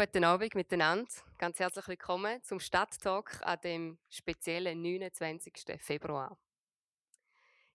[0.00, 1.10] guten Abend miteinander.
[1.36, 5.52] Ganz herzlich willkommen zum Stadttalk an dem speziellen 29.
[5.78, 6.38] Februar.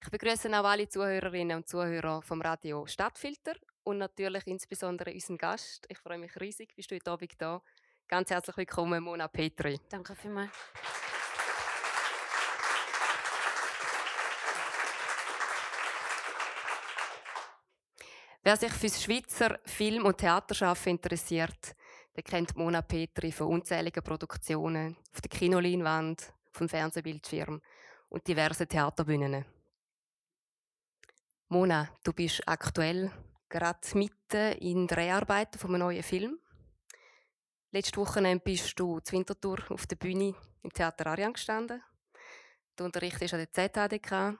[0.01, 5.85] Ich begrüße auch alle Zuhörerinnen und Zuhörer vom Radio Stadtfilter und natürlich insbesondere unseren Gast.
[5.87, 7.61] Ich freue mich riesig, bist du heute Abend da.
[8.07, 9.79] Ganz herzlich willkommen, Mona Petri.
[9.87, 10.49] Danke vielmals.
[18.41, 21.75] Wer sich für das Schweizer Film- und Theaterschaffen interessiert,
[22.15, 27.61] der kennt Mona Petri von unzähligen Produktionen auf der Kinoleinwand, vom Fernsehbildschirm
[28.09, 29.45] und diversen Theaterbühnen.
[31.49, 33.11] Mona, du bist aktuell
[33.49, 36.39] gerade mitten in Dreharbeiten von einem neuen Film.
[37.71, 41.83] Letzte Woche bist du zu Winterthur auf der Bühne im Theater Arian gestanden.
[42.75, 44.39] Du unterrichtest an der ZHDK.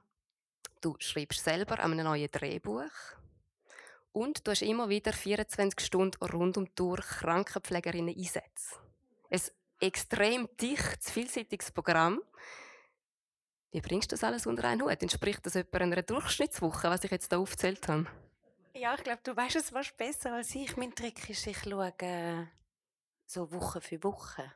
[0.82, 2.92] Du schreibst selber an einem neuen Drehbuch.
[4.16, 8.78] Und du hast immer wieder 24 Stunden rund um die Tour Krankenpflegerinnen einsetzen.
[9.30, 9.42] Ein
[9.82, 12.22] extrem dichtes, vielseitiges Programm.
[13.72, 15.02] Wie bringst du das alles unter einen Hut?
[15.02, 18.08] Entspricht das etwa einer Durchschnittswoche, was ich jetzt hier aufgezählt habe?
[18.74, 20.78] Ja, ich glaube, du weißt es fast besser als ich.
[20.78, 22.46] Mein Trick ist, ich schaue äh,
[23.26, 24.50] so Woche für Woche,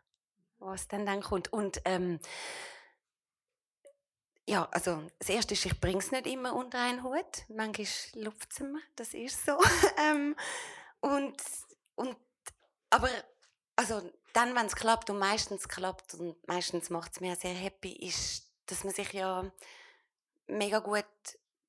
[0.60, 1.52] was dann, dann kommt.
[1.52, 2.22] Und ähm,
[4.50, 7.44] ja, also das Erste ist, ich bringe es nicht immer unter einen Hut.
[7.50, 9.60] Manchmal lupft es mir, das ist so.
[10.10, 10.36] ähm,
[11.02, 11.36] und,
[11.96, 12.18] und,
[12.90, 13.10] aber
[13.76, 14.02] also
[14.34, 18.48] dann, wenn es klappt und meistens klappt und meistens macht es mir sehr happy, ist,
[18.66, 19.52] dass man sich ja
[20.48, 21.06] mega gut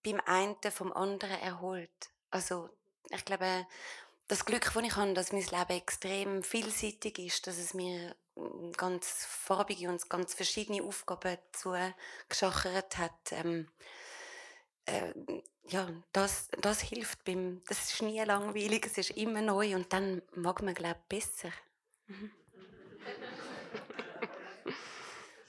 [0.02, 2.10] beim einen vom anderen erholt.
[2.30, 2.70] Also
[3.10, 3.66] ich glaube,
[4.30, 8.14] das Glück, das ich habe, dass mein Leben extrem vielseitig ist, dass es mir
[8.76, 13.32] ganz farbige und ganz verschiedene Aufgaben zugeschachert hat.
[13.32, 13.68] Ähm,
[14.86, 15.12] äh,
[15.68, 20.22] ja, das, das hilft beim, das ist nie langweilig, es ist immer neu und dann
[20.36, 21.52] mag man, glaube ich, besser.
[22.06, 22.30] Mhm.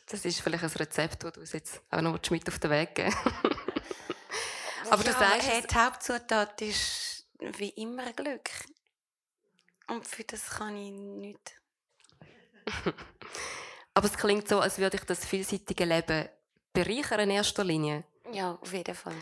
[0.07, 2.95] Das ist vielleicht ein Rezept, das du uns jetzt auch noch mit auf den Weg
[2.95, 3.15] geben
[4.89, 5.47] Aber ja, du sagst...
[5.47, 8.49] Hey, die Hauptzutat ist wie immer Glück.
[9.91, 11.51] Und für das kann ich nichts.
[13.93, 16.29] Aber es klingt so, als würde ich das vielseitige Leben
[16.71, 18.05] bereichern in erster Linie.
[18.31, 19.21] Ja, auf jeden Fall.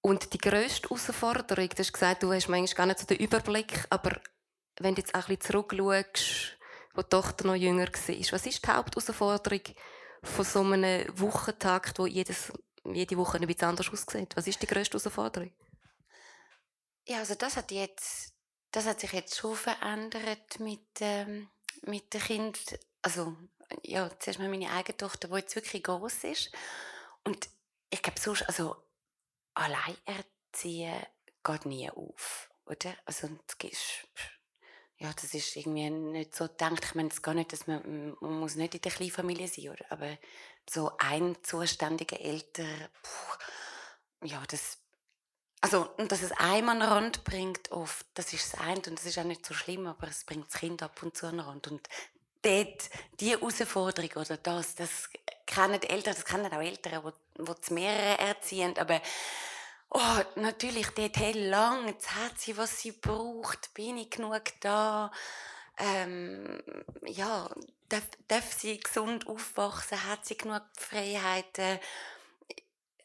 [0.00, 3.84] Und die grösste Herausforderung, du hast gesagt, du hast manchmal gar nicht so den Überblick,
[3.90, 4.18] aber
[4.78, 6.58] wenn du jetzt auch ein bisschen zurückschaust,
[6.94, 9.60] wo die Tochter noch jünger war, was ist die Hauptausforderung
[10.22, 12.50] von so einem Wochentakt, wo jedes,
[12.84, 14.34] jede Woche ein bisschen anders aussieht?
[14.36, 15.52] Was ist die grösste Herausforderung?
[17.06, 18.32] Ja, also das hat jetzt,
[18.72, 21.48] das hat sich jetzt schon verändert mit, ähm,
[21.82, 23.36] mit dem Kind, also
[23.82, 26.52] ja, zuerst mal meine eigene Tochter, die jetzt wirklich groß ist.
[27.24, 27.48] Und
[27.90, 28.76] ich glaube sonst, also
[29.54, 31.02] allein erziehen
[31.44, 32.94] geht nie auf, oder?
[33.04, 34.08] Also das ist,
[34.98, 36.84] ja, das ist irgendwie nicht so gedacht.
[36.84, 39.90] Ich meine es gar nicht, dass man, man muss nicht in der Kleinfamilie sein, oder?
[39.90, 40.18] Aber
[40.68, 44.78] so ein zuständiger Eltern, puh, ja, das
[45.60, 49.04] also, und dass es einmal den Rand bringt, oft, das ist das eine, und das
[49.04, 51.40] ist auch nicht so schlimm, aber es bringt das Kind ab und zu an den
[51.40, 51.66] Rand.
[51.68, 51.86] Und
[52.42, 52.90] dort,
[53.20, 55.10] die Herausforderung oder das, das
[55.46, 59.02] kennen Eltern, das kennen auch Eltern, die, die zu mehrere erziehen, aber
[59.90, 65.10] oh, natürlich, dort, hey, lang, jetzt hat sie, was sie braucht, bin ich genug da,
[65.76, 66.62] ähm,
[67.04, 67.50] ja,
[67.88, 71.78] darf, darf sie gesund aufwachsen, hat sie genug Freiheiten,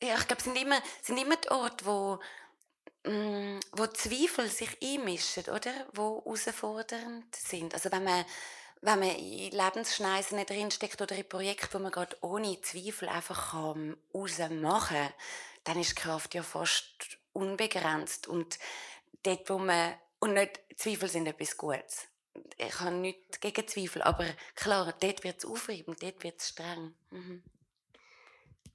[0.01, 2.19] ja, ich glaube, es sind immer, sind immer die Orte, wo,
[3.05, 5.73] wo Zweifel sich einmischen, oder?
[5.93, 7.73] Wo herausfordernd sind.
[7.73, 8.25] Also wenn man,
[8.81, 14.97] wenn man in Lebensschneisen drinsteckt oder in Projekten, wo man gerade ohne Zweifel einfach rausmachen
[14.97, 15.13] kann,
[15.65, 18.27] dann ist die Kraft ja fast unbegrenzt.
[18.27, 18.57] Und
[19.23, 22.07] dort, wo man, und nicht, Zweifel sind etwas Gutes.
[22.57, 26.93] Ich habe nichts gegen Zweifel, aber klar, dort wird es aufreibend, dort wird es streng.
[27.11, 27.43] Mhm.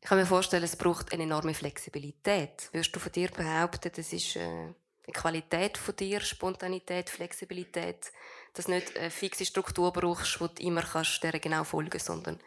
[0.02, 2.70] Ich kann mir vorstellen, es braucht eine enorme Flexibilität.
[2.72, 4.74] Würdest du von dir behaupten, das ist äh, eine
[5.12, 8.10] Qualität von dir, Spontanität, Flexibilität,
[8.54, 12.40] dass du nicht eine fixe Struktur brauchst, wo du immer kannst der genau folgen, sondern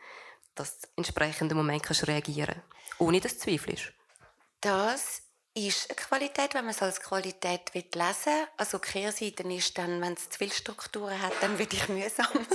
[0.55, 2.61] dass du entsprechend Moment kannst reagieren,
[2.97, 3.93] ohne dass du zweifelst?
[4.61, 5.21] Das
[5.53, 8.47] ist eine Qualität, wenn man es als Qualität lesen will.
[8.57, 12.27] Also die Kehrseite ist dann, wenn es zu viele Strukturen hat, dann wird ich mühsam.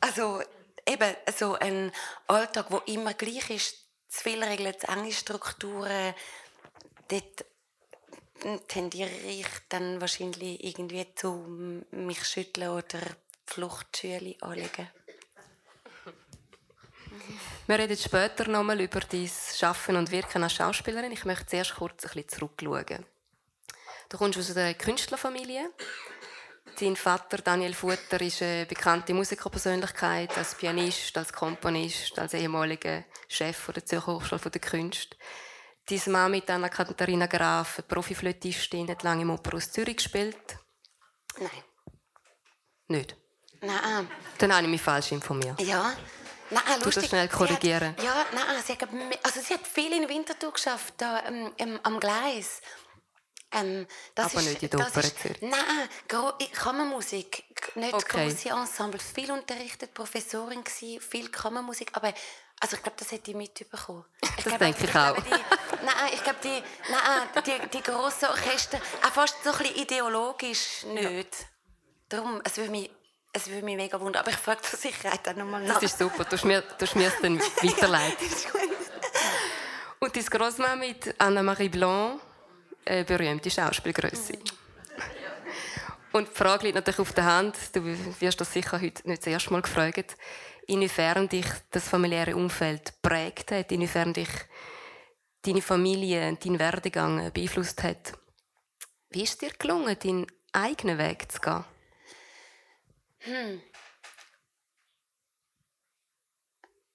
[0.00, 0.42] also
[0.90, 1.92] eben so ein
[2.26, 3.76] Alltag, wo immer gleich ist,
[4.08, 6.14] zu viele Regeln, zu enge Strukturen,
[7.08, 7.44] dort
[8.68, 11.32] tendiere ich dann wahrscheinlich irgendwie zu
[11.90, 13.00] mich schütteln oder
[13.46, 14.88] Fluchtschüle anlegen.
[17.66, 21.12] Wir reden später nochmal über dein Schaffen und Wirken als Schauspielerin.
[21.12, 23.04] Ich möchte zuerst kurz ein bisschen zurückschauen.
[24.08, 25.70] Du kommst aus einer Künstlerfamilie.
[26.80, 33.70] Dein Vater Daniel Futter ist eine bekannte Musikerpersönlichkeit, als Pianist, als Komponist, als ehemaliger Chef
[33.74, 35.14] der Zürcher Hochschule der Künste.
[35.86, 40.58] Deine Mama mit Anna Katharina Graf, Profiflötistin, hat lange im Oper aus Zürich gespielt.
[41.38, 41.50] Nein.
[42.88, 43.14] Nicht?
[43.60, 44.08] Nein.
[44.38, 45.60] Dann habe ich mich falsch informiert.
[45.60, 45.92] Ja.
[46.48, 47.02] Nein, Du lustig.
[47.02, 47.94] das schnell korrigieren.
[47.98, 48.88] Sie hat, ja, nein, sie hat,
[49.22, 51.22] also sie hat viel in Winterthur geschafft, da,
[51.58, 52.62] ähm, am Gleis.
[53.52, 55.42] Ähm, das Aber nicht in der das Oper ist- Zürich.
[55.42, 55.88] Nein,
[56.52, 57.44] Kammermusik,
[57.74, 58.28] nicht Okay.
[58.28, 62.12] grosse Ensemble, viel unterrichtet, Professorin gsi, viel Kammermusik, aber
[62.60, 64.04] also ich glaube, das hätte ich mitbekommen.
[64.38, 65.16] Ich Das denke ich auch.
[65.16, 69.76] Die, nein, ich glaube, die, nein, die, die grossen Orchester, auch fast so ein bisschen
[69.76, 71.46] ideologisch nicht.
[72.08, 72.90] Darum, es würde mich,
[73.32, 75.74] es würde mich mega wundern, aber ich frage zur Sicherheit auch nochmal nach.
[75.74, 78.28] Das ist super, du mir, du mir es dann weiterleiten.
[79.98, 82.20] Und deine Großmama mit Anna-Marie Blanc,
[82.90, 84.38] eine berühmte Schauspielgröße.
[86.12, 89.32] Und die Frage liegt natürlich auf der Hand, du wirst das sicher heute nicht das
[89.32, 90.16] erste Mal gefragt,
[90.66, 94.28] inwiefern dich das familiäre Umfeld prägt hat, inwiefern dich
[95.42, 98.12] deine Familie, dein Werdegang beeinflusst hat.
[99.10, 101.64] Wie ist es dir gelungen, deinen eigenen Weg zu gehen?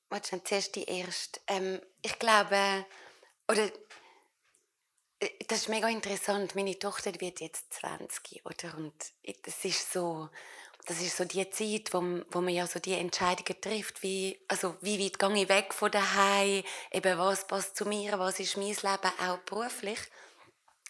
[0.10, 1.40] Warte schon, zuerst die erste.
[1.48, 2.86] Ähm, ich glaube,
[3.50, 3.72] oder äh,
[5.48, 6.56] das ist mega interessant.
[6.56, 8.77] Meine Tochter wird jetzt 20, oder?
[8.77, 8.94] Und
[9.44, 10.30] das ist so,
[10.86, 12.01] das ist so die Zeit, wo,
[12.31, 15.92] wo man ja so die Entscheidungen trifft, wie, also wie weit gehe ich weg von
[15.92, 20.00] daheim, eben was passt zu mir, was ist mein Leben auch beruflich.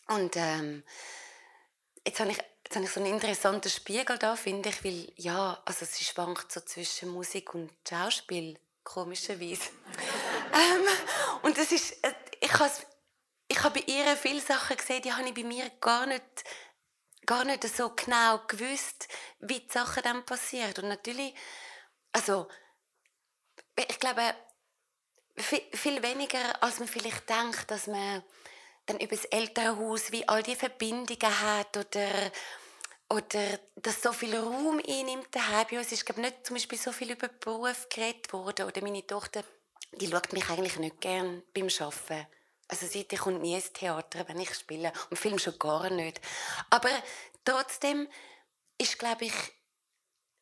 [0.07, 0.83] Und ähm,
[2.05, 5.61] jetzt habe ich, jetzt habe ich so einen interessanten Spiegel da, finde ich, weil ja,
[5.65, 9.69] also sie schwankt so zwischen Musik und Schauspiel, komischerweise.
[10.53, 10.85] ähm,
[11.41, 12.94] und das ist, äh, ich ich
[13.65, 16.23] habe bei ihr viele Sachen gesehen, die habe ich bei mir gar nicht,
[17.25, 19.07] gar nicht so genau gewusst,
[19.39, 20.73] wie die Sachen dann passieren.
[20.77, 21.33] Und natürlich,
[22.11, 22.47] also
[23.75, 24.35] ich glaube,
[25.35, 28.23] viel, viel weniger, als man vielleicht denkt, dass man
[28.85, 32.31] dann über das Elternhaus wie all die Verbindungen hat oder,
[33.09, 35.65] oder dass so viel Raum einnimmt daheim.
[35.71, 38.67] Bei uns ist glaube nicht zum Beispiel so viel über Beruf geredet worden.
[38.67, 39.43] Oder meine Tochter,
[39.93, 42.27] die schaut mich eigentlich nicht gern beim Arbeiten.
[42.67, 44.91] Also die kommt nie ins Theater, wenn ich spiele.
[45.09, 46.19] Und Film schon gar nicht.
[46.69, 46.89] Aber
[47.43, 48.07] trotzdem
[48.77, 49.33] ist, glaube ich,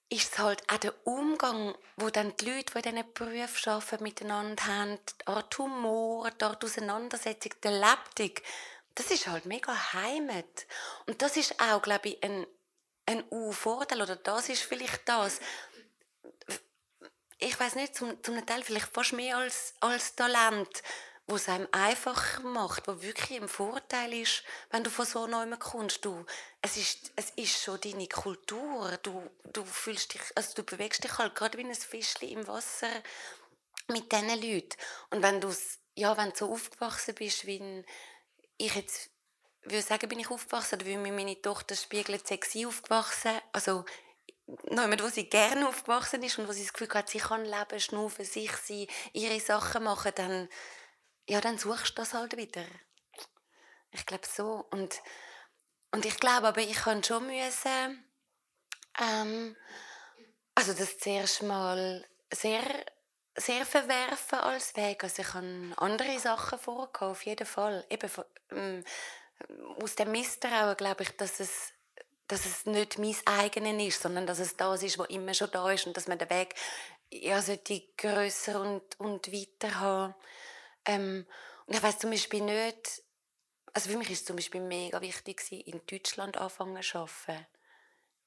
[0.09, 4.03] ist es halt auch der Umgang, wo dann die Leute, die in diesen Berufen arbeiten,
[4.03, 8.43] miteinander haben, die Art Humor, die Art Auseinandersetzung, die Lebendig,
[8.95, 10.67] das ist halt mega Heimat.
[11.07, 12.45] Und das ist auch, glaube ich, ein,
[13.07, 15.39] ein U-Vorteil, oder das ist vielleicht das,
[17.39, 20.83] ich weiß nicht, zum, zum Teil vielleicht fast mehr als, als Talent,
[21.27, 25.57] wo es einem einfacher macht, wo wirklich ein Vorteil ist, wenn du von so neuem
[25.57, 26.03] kommst.
[26.03, 26.25] Du,
[26.61, 28.97] es, ist, es ist schon deine Kultur.
[29.03, 32.91] Du, du fühlst dich, also du bewegst dich halt gerade wie ein Fischchen im Wasser
[33.87, 34.77] mit diesen Leuten.
[35.11, 35.53] Und wenn du
[35.95, 37.83] ja, wenn du so aufgewachsen bist, wie
[38.57, 39.09] ich jetzt
[39.63, 43.31] würde sagen, bin ich aufgewachsen, oder wie mir meine Tochter spiegelt, sie aufgewachsen.
[43.51, 43.85] Also
[44.69, 47.79] jemand, wo sie gerne aufgewachsen ist und wo sie das Gefühl hat, sie kann leben,
[47.79, 50.49] schnaufen, sich sein, ihre Sachen machen, dann,
[51.27, 52.65] ja, dann suchst du das halt wieder.
[53.92, 54.65] Ich glaube so.
[54.72, 55.01] Und,
[55.92, 58.06] und ich glaube aber, ich kann schon müssen,
[59.00, 59.56] ähm,
[60.56, 62.63] also das zuerst mal sehr,
[63.36, 65.03] sehr verwerfen als Weg.
[65.03, 67.86] Also ich habe andere Sachen vorgehabt, auf jeden Fall.
[67.89, 68.10] Eben
[68.51, 68.84] ähm,
[69.82, 71.74] aus dem Misstrauen glaube ich, dass es
[72.27, 75.70] dass es nicht mein eigenes ist, sondern dass es das ist, was immer schon da
[75.72, 76.56] ist und dass man den Weg
[77.12, 80.15] ja, sollte grösser und, und weiter haben.
[80.85, 81.25] Ähm,
[81.65, 83.01] und ich weiß zum Beispiel nicht,
[83.73, 87.45] also für mich ist es zum Beispiel mega wichtig in Deutschland anfangen zu arbeiten.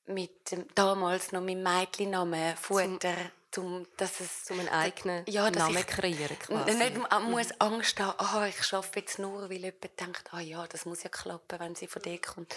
[0.07, 3.15] Mit dem, damals noch mit Mädchennamen, Futter,
[3.51, 6.75] zum, dass es Um einen eigenen Ja, Namen ich- kreieren quasi.
[6.75, 10.67] nicht man muss Angst haben, ah, ich arbeite jetzt nur, weil jemand denkt, ah ja,
[10.69, 12.55] das muss ja klappen, wenn sie von dir kommt.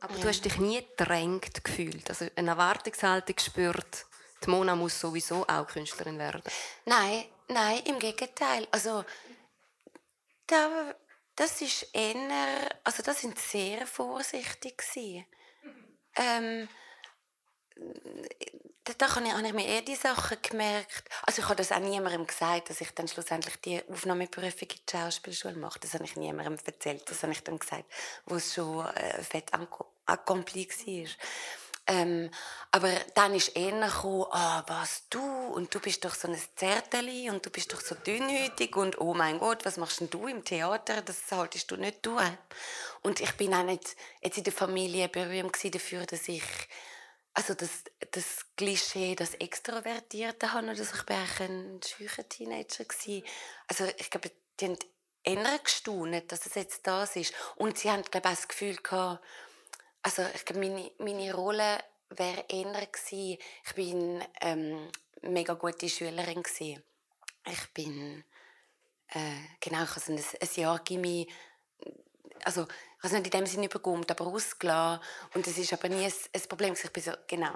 [0.00, 4.06] Aber du hast dich nie gedrängt gefühlt, also eine Erwartungshaltung gespürt,
[4.44, 6.40] die Mona muss sowieso auch Künstlerin werden.
[6.86, 8.66] Nein, nein, im Gegenteil.
[8.70, 9.04] Also,
[10.46, 10.94] da,
[11.36, 14.82] das ist eher, also das sind sehr vorsichtig.
[16.16, 16.68] Ähm,
[18.84, 21.04] da, da habe ich, habe ich mir eher die Sachen gemerkt.
[21.22, 24.90] Also ich habe das auch niemandem gesagt, dass ich dann schlussendlich die Aufnahmeprüfung in die
[24.90, 25.78] Schauspielschule mache.
[25.78, 27.08] Das habe ich niemandem erzählt.
[27.08, 27.84] Das habe ich dann gesagt,
[28.26, 29.52] wo es schon äh, fett
[30.06, 31.10] accompli war.
[31.90, 32.30] Ähm,
[32.70, 37.30] aber dann ist eher gekommen, ah, was du und du bist doch so ein Zärteli
[37.30, 40.44] und du bist doch so dünnhütig und oh mein Gott, was machst denn du im
[40.44, 41.00] Theater?
[41.00, 42.30] Das haltest du nicht durch.
[43.00, 46.42] Und ich bin auch nicht jetzt in der Familie berühmt dafür, dass ich
[47.32, 53.22] also das, das Klischee, das Extrovertierte habe, dass ich ein schücher Teenager war.
[53.68, 54.30] Also ich glaube,
[54.60, 54.78] die haben
[55.22, 57.32] eher gestaunt, dass es jetzt das ist.
[57.56, 59.24] Und sie haben, glaube ich, auch das Gefühl gehabt,
[60.02, 61.78] also ich glaube, meine, meine Rolle
[62.10, 64.88] wäre eher gewesen, ich bin ähm,
[65.22, 66.82] mega gute Schülerin gewesen.
[67.46, 68.24] Ich bin,
[69.08, 71.28] äh, genau, ich habe ein, ein Jahr Gimmi,
[72.44, 75.04] also ich habe es nicht in dem Sinne überkommt, aber ausgelassen.
[75.34, 76.74] Und das ist aber nie ein, ein Problem.
[76.74, 77.52] Ich bin so, genau,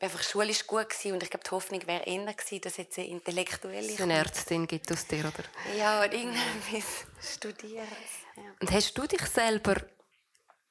[0.00, 3.08] einfach schulisch gut gewesen und ich glaube, die Hoffnung wäre eher gewesen, dass jetzt eine
[3.08, 4.02] intellektuelle...
[4.02, 5.76] Eine Ärztin gibt aus dir, oder?
[5.76, 7.86] Ja, oder irgendetwas studieren.
[8.36, 8.42] Ja.
[8.60, 9.76] Und hast du dich selber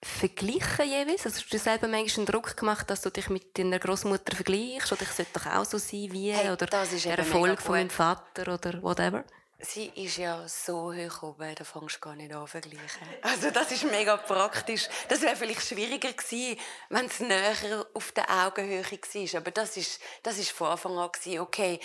[0.03, 1.25] verglichen jeweils?
[1.25, 4.36] Also hast du dir selber manchmal einen Druck gemacht, dass du dich mit deiner Großmutter
[4.36, 7.89] vergleichst oder ich sollte doch auch so sein wie hey, oder der Erfolg von meinem
[7.89, 9.24] Vater oder whatever?
[9.65, 13.07] Sie ist ja so hoch oben, da fängst du gar nicht an vergleichen.
[13.22, 14.89] Also das ist mega praktisch.
[15.07, 19.39] Das wäre vielleicht schwieriger gewesen, wenn es näher auf der Augenhöhe war.
[19.39, 21.39] Aber das ist, das ist von Anfang an gewesen.
[21.39, 21.79] okay.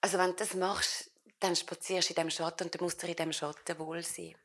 [0.00, 3.06] Also wenn du das machst, dann spazierst du in diesem Schatten und dann musst du
[3.08, 4.36] in diesem Schatten wohl sein.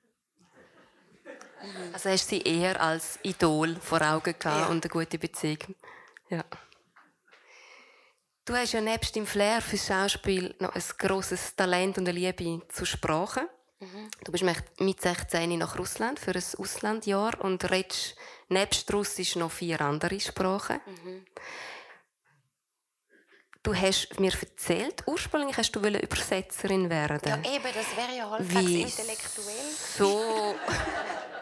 [1.61, 1.93] Mhm.
[1.93, 4.65] Also hast du sie eher als Idol vor Augen gehabt ja.
[4.67, 5.59] und eine gute Beziehung.
[6.29, 6.43] Ja.
[8.45, 12.61] Du hast ja nebst dem Flair fürs Schauspiel noch ein grosses Talent und eine Liebe
[12.69, 13.47] zur Sprache.
[13.79, 14.09] Mhm.
[14.23, 14.43] Du bist
[14.79, 18.15] mit 16 nach Russland für ein Auslandjahr und redest
[18.49, 20.81] nebst Russisch noch vier andere Sprachen.
[20.85, 21.25] Mhm.
[23.61, 27.21] Du hast mir erzählt, ursprünglich hast du Übersetzerin werden.
[27.25, 29.55] Ja, eben, das wäre ja halbwegs intellektuell.
[29.97, 30.55] So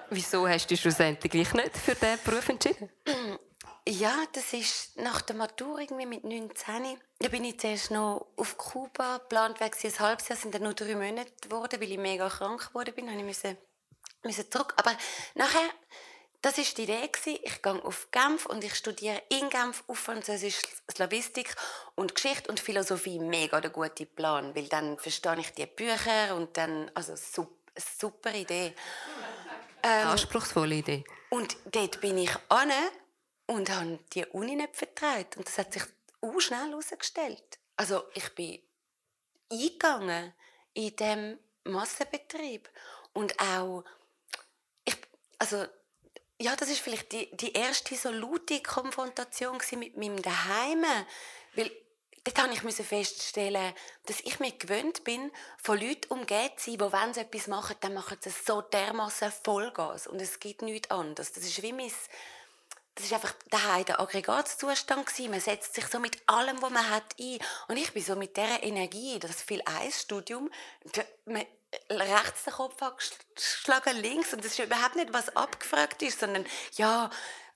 [0.10, 2.90] Wieso hast du dich schlussendlich nicht für diesen Beruf entschieden?
[3.88, 7.00] Ja, das ist nach der Matur irgendwie mit 19.
[7.20, 9.18] Da bin ich zuerst noch auf Kuba.
[9.18, 12.68] Geplant wäre ein halbes Jahr, sind dann nur drei Monate geworden, weil ich mega krank
[12.68, 13.08] geworden bin.
[13.08, 13.58] Dann musste
[14.24, 14.74] ich zurück.
[14.76, 14.92] Aber
[15.36, 15.70] nachher,
[16.42, 17.10] das war die Idee.
[17.44, 20.62] Ich gehe auf Genf und ich studiere in Genf auf Französisch
[20.92, 21.56] Slavistik
[21.96, 23.20] und Geschichte und Philosophie.
[23.20, 28.34] Mega der gute Plan, weil dann verstehe ich die Bücher und dann, also super, super
[28.34, 28.74] Idee.
[29.84, 31.04] Ähm, Anspruchsvolle Idee.
[31.30, 32.72] Und dort bin ich an
[33.46, 35.38] und habe die Uni nicht vertraut.
[35.38, 35.84] Und das hat sich
[36.22, 37.60] auch schnell herausgestellt.
[37.76, 38.60] Also ich bin
[39.52, 40.34] eingegangen
[40.74, 42.70] in diesem Massenbetrieb.
[43.14, 43.84] Und auch,
[44.86, 44.96] ich,
[45.40, 45.66] also,
[46.40, 50.84] ja, das ist vielleicht die, die erste so laute Konfrontation mit meinem Daheim.
[51.56, 51.72] Weil
[52.32, 53.74] dort musste ich feststellen,
[54.06, 55.32] dass ich mir gewöhnt bin,
[55.62, 58.62] von Leuten umgeben zu sein, die, wenn sie etwas machen, dann machen sie es so
[58.62, 60.08] dermaßen Vollgas.
[60.08, 61.32] Und es gibt nichts anderes.
[61.34, 61.92] Das ist wie mein,
[62.96, 65.20] das ist einfach daheim der Aggregatzustand.
[65.30, 67.38] Man setzt sich so mit allem, was man hat, ein.
[67.68, 70.50] Und ich bin so mit dieser Energie, das viel Eisstudium,
[71.90, 74.34] rechts den Kopf angeschlagen, links.
[74.34, 77.10] Und das ist überhaupt nicht, was abgefragt ist, sondern, ja,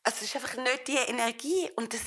[0.03, 1.71] es ist einfach nicht die Energie.
[1.75, 2.01] Und das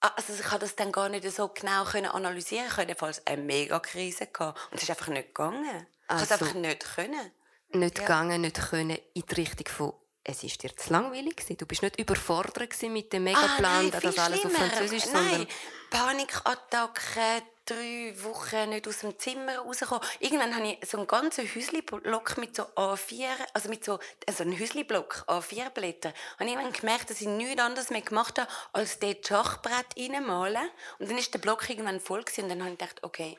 [0.00, 4.58] also ich konnte das dann gar nicht so genau analysieren können, falls eine Megakrise gehabt
[4.70, 5.86] und es ist einfach nicht gegangen.
[6.06, 7.32] Also, ich es einfach nicht können.
[7.70, 8.04] Nicht ja.
[8.04, 9.92] gegangen, nicht können in die Richtung von
[10.24, 11.56] es ist dir zu langweilig gewesen.
[11.56, 15.30] Du bist nicht überfordert mit dem Megaplan, ah, nein, das alles auf Französisch, nein.
[15.30, 15.46] sondern
[15.90, 20.02] Panikattacken, drei Wochen nicht aus dem Zimmer rausgekommen.
[20.20, 24.58] Irgendwann habe ich so einen ganzen Häusliblock mit so A4, also mit so also einen
[24.58, 29.26] Häusliblock, A4 Blätter, habe irgendwann gemerkt, dass ich nichts anderes mehr gemacht habe, als dort
[29.26, 30.70] Schachbrett reinmalen.
[30.98, 33.38] Und dann ist der Block irgendwann voll und dann habe ich gedacht, okay,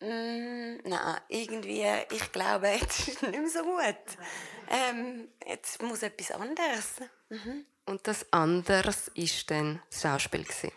[0.00, 3.96] mm, nein, irgendwie, ich glaube, jetzt ist es nicht mehr so gut.
[4.70, 7.00] Ähm, jetzt muss etwas anderes.
[7.28, 7.66] Mhm.
[7.86, 10.72] Und das anderes war dann das Schauspiel gewesen.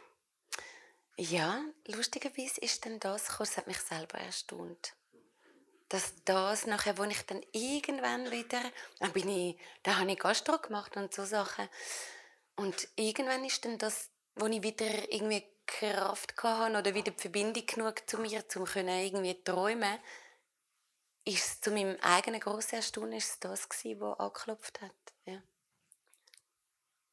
[1.17, 4.93] Ja, lustigerweise ist dann das das hat mich selber erstaunt.
[5.89, 8.61] Dass das nachher, wo ich dann irgendwann wieder,
[8.99, 11.67] dann bin ich, da habe ich Gastro gemacht und so Sachen.
[12.55, 17.65] Und irgendwann ist dann das, wo ich wieder irgendwie Kraft hatte oder wieder die Verbindung
[17.65, 19.99] genug zu mir, um irgendwie träumen
[21.27, 24.95] ist es zu meinem eigenen grossen Erstaunen ist es das gewesen, was angeklopft hat.
[25.25, 25.41] Ja.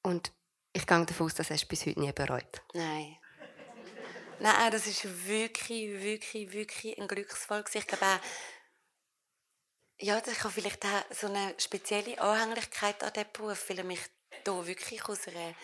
[0.02, 0.32] Und
[0.73, 2.62] ich gehe davon aus, das hast du bis heute nie bereut.
[2.75, 3.16] Nein.
[4.41, 7.64] Nein, das ist wirklich, wirklich, wirklich ein Glücksfall.
[7.73, 8.21] Ich glaube auch,
[9.99, 14.00] ja, ich habe vielleicht auch so eine spezielle Anhänglichkeit an diesen Beruf, weil er mich
[14.45, 15.55] hier wirklich aus einer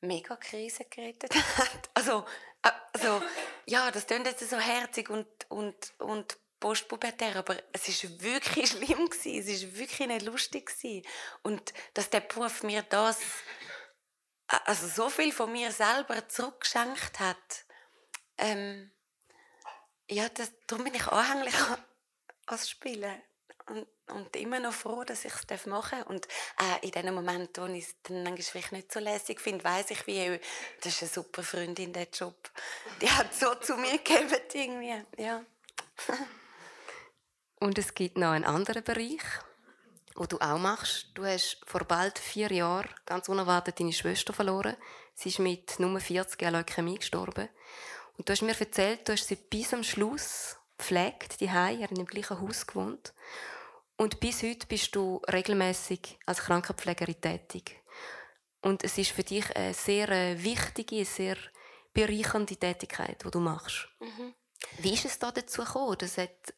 [0.00, 1.90] Megakrise gerettet hat.
[1.94, 2.24] Also,
[2.62, 3.22] äh, also
[3.66, 9.08] ja, das klingt jetzt so herzig und, und, und postpubertär, aber es ist wirklich schlimm
[9.08, 9.40] gewesen.
[9.40, 11.06] Es ist wirklich nicht lustig gewesen.
[11.42, 13.18] Und dass der Beruf mir das
[14.48, 17.66] also so viel von mir selber zurückgeschenkt hat.
[18.38, 18.90] Ähm,
[20.08, 21.54] ja, das, darum bin ich anhänglich
[22.46, 23.22] als Spielen
[23.68, 26.08] und, und immer noch froh, dass ich es machen darf.
[26.08, 26.26] Und
[26.58, 30.06] äh, in dem Moment, wo ich es dann manchmal nicht so lässig finde, weiß ich,
[30.06, 30.40] wie
[30.80, 32.50] das ist eine super Freundin, der Job.
[33.00, 35.22] Die hat so zu mir gegeben, irgendwie.
[35.22, 35.44] Ja.
[37.60, 39.22] und es gibt noch einen anderen Bereich,
[40.14, 41.08] wo du auch machst.
[41.14, 44.76] Du hast vor bald vier Jahren ganz unerwartet deine Schwester verloren.
[45.14, 47.48] Sie ist mit Nummer 40 an Leukämie gestorben.
[48.18, 51.94] Und du hast mir erzählt, du hast sie bis am Schluss gepflegt, die Hai, in
[51.94, 53.14] dem gleichen Haus gewohnt.
[53.96, 57.82] Und bis heute bist du regelmäßig als Krankenpflegerin tätig.
[58.60, 61.36] Und es ist für dich eine sehr äh, wichtige, sehr
[61.92, 63.88] bereichernde Tätigkeit, die du machst.
[64.00, 64.34] Mhm.
[64.78, 65.96] Wie ist es da dazu gekommen?
[65.98, 66.54] Das hat,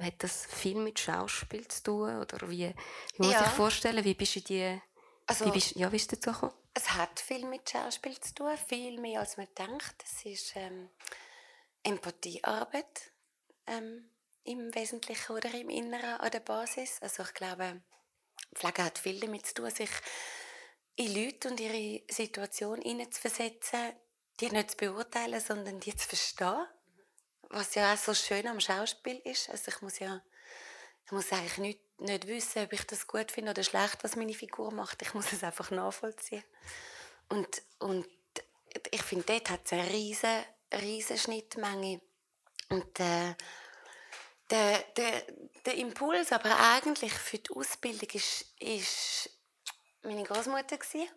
[0.00, 2.16] hat das viel mit Schauspiel zu tun?
[2.20, 2.72] Oder wie,
[3.16, 3.42] wie muss ja.
[3.42, 4.80] ich vorstellen, wie bist du die,
[5.26, 6.54] also, wie bist, ja, wie ist es dazu gekommen?
[6.74, 9.94] Es hat viel mit Schauspiel zu tun, viel mehr als man denkt.
[10.04, 10.90] Es ist ähm,
[11.82, 13.12] Empathiearbeit.
[13.66, 14.10] Ähm,
[14.44, 17.00] im Wesentlichen oder im Inneren an der Basis.
[17.00, 17.80] Also ich glaube,
[18.54, 19.90] Pflege hat viel damit zu tun, sich
[20.96, 23.94] in Leute und ihre Situation hineinzuversetzen,
[24.40, 26.66] die nicht zu beurteilen, sondern die zu verstehen.
[27.48, 29.48] Was ja auch so schön am Schauspiel ist.
[29.48, 30.20] Also ich muss ja
[31.06, 34.34] ich muss eigentlich nicht, nicht wissen, ob ich das gut finde oder schlecht, was meine
[34.34, 35.02] Figur macht.
[35.02, 36.44] Ich muss es einfach nachvollziehen.
[37.28, 38.06] Und, und
[38.90, 42.00] ich finde, dort hat es eine riesige, riesige Schnittmenge.
[42.68, 43.34] Und äh,
[44.50, 45.22] der, der,
[45.64, 49.30] der Impuls aber eigentlich für die Ausbildung ist, ist
[50.02, 51.08] meine Großmutter gewesen.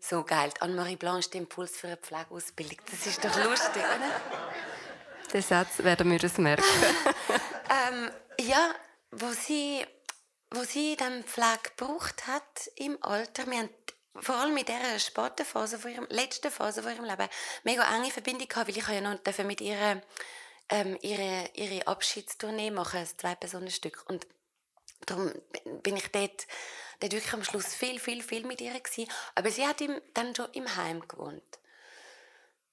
[0.00, 2.78] So geil, Anne-Marie Blanche, der Impuls für eine Pflegeausbildung.
[2.90, 4.20] Das ist doch lustig, oder?
[5.32, 6.64] Den Satz werden wir das merken.
[7.88, 8.74] ähm, ja,
[9.12, 9.86] wo sie,
[10.54, 13.70] wo sie dann Pflege gebraucht hat im Alter, wir haben
[14.20, 17.28] vor allem in dieser späten Phase, von ihrem, letzten Phase von ihrem Leben,
[17.64, 20.02] mega enge Verbindung gehabt, weil ich ja noch mit ihr
[20.68, 24.04] ähm, ihre, ihre Abschiedstournee machen, ein Zwei-Personen-Stück.
[24.08, 24.26] Und
[25.06, 25.32] darum
[25.82, 26.46] bin ich dort,
[27.00, 29.10] dort wirklich am Schluss viel, viel, viel mit ihr gewesen.
[29.34, 31.58] Aber sie hat ihm dann schon im Heim gewohnt.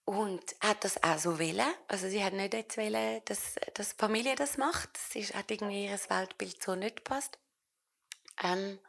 [0.06, 1.74] Und hat das auch so wollen.
[1.88, 4.90] Also sie hat nicht jetzt wollen, dass, dass die Familie das macht.
[4.98, 7.38] Sie hat irgendwie ihr Weltbild so nicht gepasst.
[8.42, 8.80] Ähm,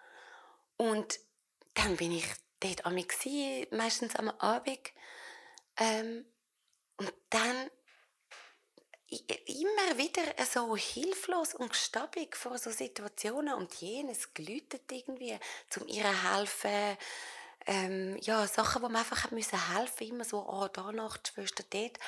[0.76, 1.18] und
[1.74, 2.26] dann bin ich
[2.60, 2.96] dort am
[3.70, 4.92] meistens am Abend.
[5.78, 6.24] Ähm,
[6.96, 7.70] und dann
[9.08, 16.32] immer wieder so hilflos und gestabig vor so Situationen und jenes gelütet irgendwie, zum ihr
[16.32, 16.96] helfen.
[17.66, 21.64] Ähm, ja, Sachen, wo man einfach müssen helfen, immer so, oh, da noch die Schwester
[21.70, 21.98] dort.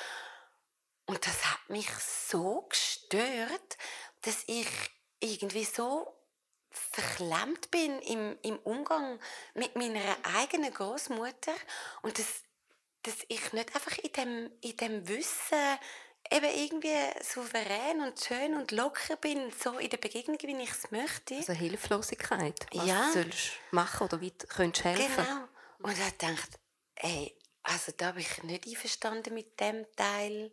[1.05, 3.77] Und das hat mich so gestört,
[4.21, 4.67] dass ich
[5.19, 6.15] irgendwie so
[6.73, 9.19] verklemmt bin im, im Umgang
[9.53, 11.53] mit meiner eigenen Großmutter
[12.01, 12.43] und dass,
[13.03, 15.79] dass ich nicht einfach in dem, in dem Wissen
[16.31, 20.91] eben irgendwie souverän und schön und locker bin, so in der Begegnung, wie ich es
[20.91, 21.35] möchte.
[21.35, 22.65] Also Hilflosigkeit.
[22.73, 23.11] Was ja.
[23.13, 25.25] sollst du machen oder wie könntest du helfen?
[25.25, 25.47] Genau.
[25.79, 26.59] Und ich dachte,
[26.95, 30.51] ey, also da bin ich nicht einverstanden mit dem Teil,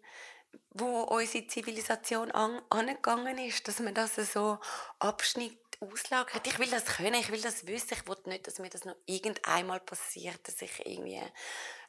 [0.71, 4.59] wo unsere Zivilisation an, angegangen ist, dass man das so
[4.99, 6.47] Abschnitt auslagert.
[6.47, 7.95] Ich will das können, ich will das wissen.
[7.95, 11.23] Ich will nicht, dass mir das noch irgendeinmal passiert, dass ich irgendwie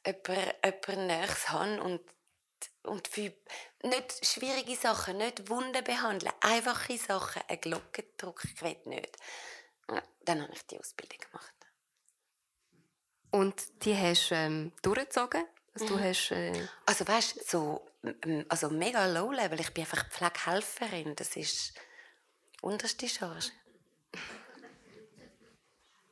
[0.06, 2.02] jemanden, jemanden Nächstes habe und
[2.84, 3.34] und für
[3.84, 9.18] nicht schwierige Sachen, nicht Wunden behandeln, einfache Sachen, eine Glocke drücken, ich will nicht.
[10.26, 11.54] Dann habe ich die Ausbildung gemacht.
[13.32, 15.46] Und die hast du ähm, durchgezogen?
[15.74, 16.04] Also, du mhm.
[16.04, 16.68] hast, äh...
[16.86, 17.88] also weißt du, so,
[18.50, 21.74] also mega low level, ich bin einfach Pflegehelferin, das ist
[22.62, 23.52] unterste Charge.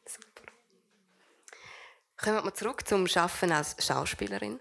[0.06, 0.52] Super.
[2.18, 4.60] Kommen wir zurück zum Arbeiten als Schauspielerin.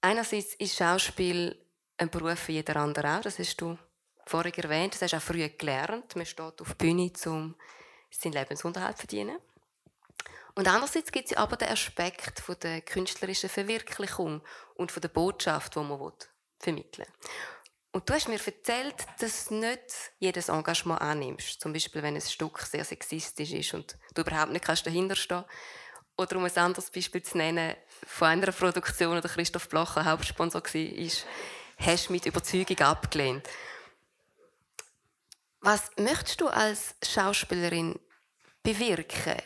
[0.00, 1.56] Einerseits ist Schauspiel
[1.96, 3.22] ein Beruf wie jeder andere auch.
[3.22, 3.76] Das hast du
[4.26, 4.94] vorhin erwähnt.
[4.94, 6.14] Das hast du auch früher gelernt.
[6.14, 7.54] Man steht auf der Bühne, um
[8.10, 9.38] seinen Lebensunterhalt zu verdienen.
[10.54, 14.42] Und andererseits gibt es aber den Aspekt der künstlerischen Verwirklichung
[14.74, 16.12] und der Botschaft, die man
[16.58, 17.14] vermitteln will.
[17.92, 21.60] Und du hast mir erzählt, dass du nicht jedes Engagement annimmst.
[21.60, 26.36] Zum Beispiel, wenn ein Stück sehr sexistisch ist und du überhaupt nicht dahinterstehen kannst oder
[26.36, 27.74] um ein anderes Beispiel zu nennen,
[28.06, 33.48] von einer Produktion, oder Christoph Blocher Hauptsponsor war, hast du mit Überzeugung abgelehnt.
[35.60, 37.98] Was möchtest du als Schauspielerin
[38.62, 39.36] bewirken?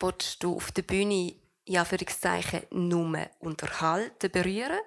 [0.00, 1.34] Willst du auf der Bühne
[1.64, 1.98] ja für
[2.70, 4.78] nur unterhalten, berühren?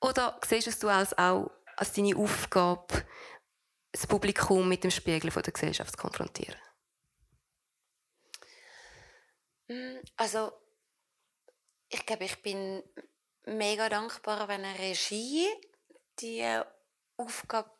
[0.00, 1.50] Oder siehst du es als auch
[1.82, 3.04] als deine Aufgabe,
[3.90, 6.56] das Publikum mit dem Spiegel der Gesellschaft zu konfrontieren?
[9.66, 10.52] Mm, also
[11.88, 12.84] ich glaube, ich bin
[13.46, 15.48] mega dankbar, wenn eine Regie
[16.20, 16.60] die
[17.16, 17.70] Aufgabe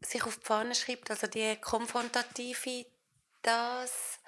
[0.00, 2.86] sich auf die Fahne schreibt, also die konfrontative,
[3.42, 4.20] das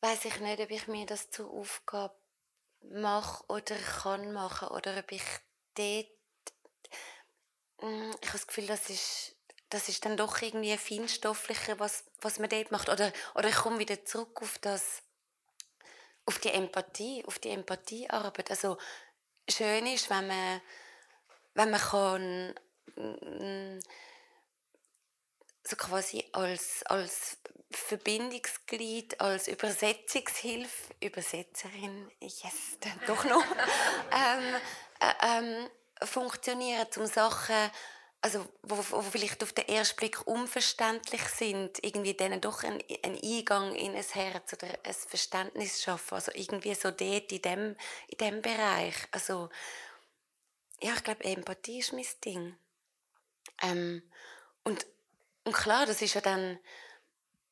[0.00, 2.16] weiß ich nicht, ob ich mir das zur Aufgabe
[2.90, 5.22] mache oder kann machen oder ob ich
[5.76, 6.19] dort
[7.82, 9.36] ich habe das Gefühl, das ist,
[9.70, 12.88] das ist dann doch irgendwie feinstofflicher, was, was man dort macht.
[12.88, 15.02] Oder, oder ich komme wieder zurück auf das,
[16.26, 18.50] auf die Empathie, auf die Empathiearbeit.
[18.50, 18.78] Also
[19.48, 20.60] schön ist, wenn man,
[21.54, 22.54] wenn man kann,
[22.96, 23.80] mm,
[25.62, 27.38] so quasi als, als
[27.70, 33.44] Verbindungsglied, als Übersetzungshilfe, Übersetzerin, yes, dann doch noch,
[34.12, 34.56] ähm,
[35.00, 35.70] äh, ähm,
[36.04, 37.70] funktionieren, um Sachen,
[38.22, 43.74] also, wo, wo vielleicht auf den ersten Blick unverständlich sind, irgendwie denen doch einen, Eingang
[43.74, 46.14] in ein Herz oder ein Verständnis schaffen.
[46.14, 47.76] Also irgendwie so dort in dem,
[48.08, 48.94] in dem Bereich.
[49.10, 49.48] Also,
[50.82, 52.56] ja, ich glaube, Empathie ist mein Ding.
[53.62, 54.02] Ähm,
[54.64, 54.86] und,
[55.44, 56.58] und klar, das ist ja dann,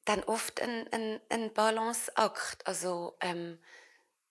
[0.04, 2.66] dann oft ein, ein, ein Balanceakt.
[2.66, 3.58] Also, ähm,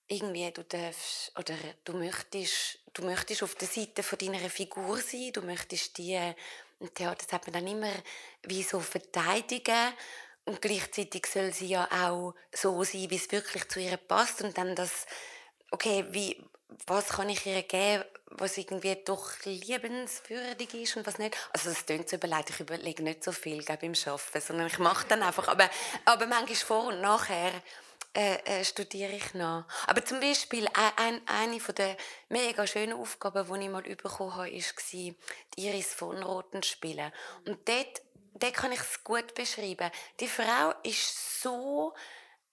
[0.07, 5.31] irgendwie du darfst oder du möchtest, du möchtest auf der Seite von deiner Figur sein,
[5.33, 6.19] du möchtest die,
[6.79, 7.93] im Theater sagt man dann immer,
[8.43, 9.93] wie so verteidigen
[10.45, 14.57] und gleichzeitig soll sie ja auch so sein, wie es wirklich zu ihr passt und
[14.57, 15.05] dann das,
[15.71, 16.41] okay, wie,
[16.85, 21.35] was kann ich ihr geben, was irgendwie doch liebenswürdig ist und was nicht.
[21.53, 25.07] Also das klingt so überlegt, ich überlege nicht so viel beim Arbeiten, sondern ich mache
[25.07, 25.69] dann einfach, aber,
[26.05, 27.51] aber manchmal vor und nachher
[28.17, 29.65] äh, äh, studiere ich noch.
[29.85, 31.95] Aber zum Beispiel ein, eine von der
[32.29, 35.15] mega schönen Aufgaben, die ich mal bekommen habe, war, die
[35.55, 37.11] Iris von Roten spielen.
[37.45, 38.01] Und dort,
[38.33, 39.91] dort kann ich es gut beschreiben.
[40.19, 41.93] Die Frau ist so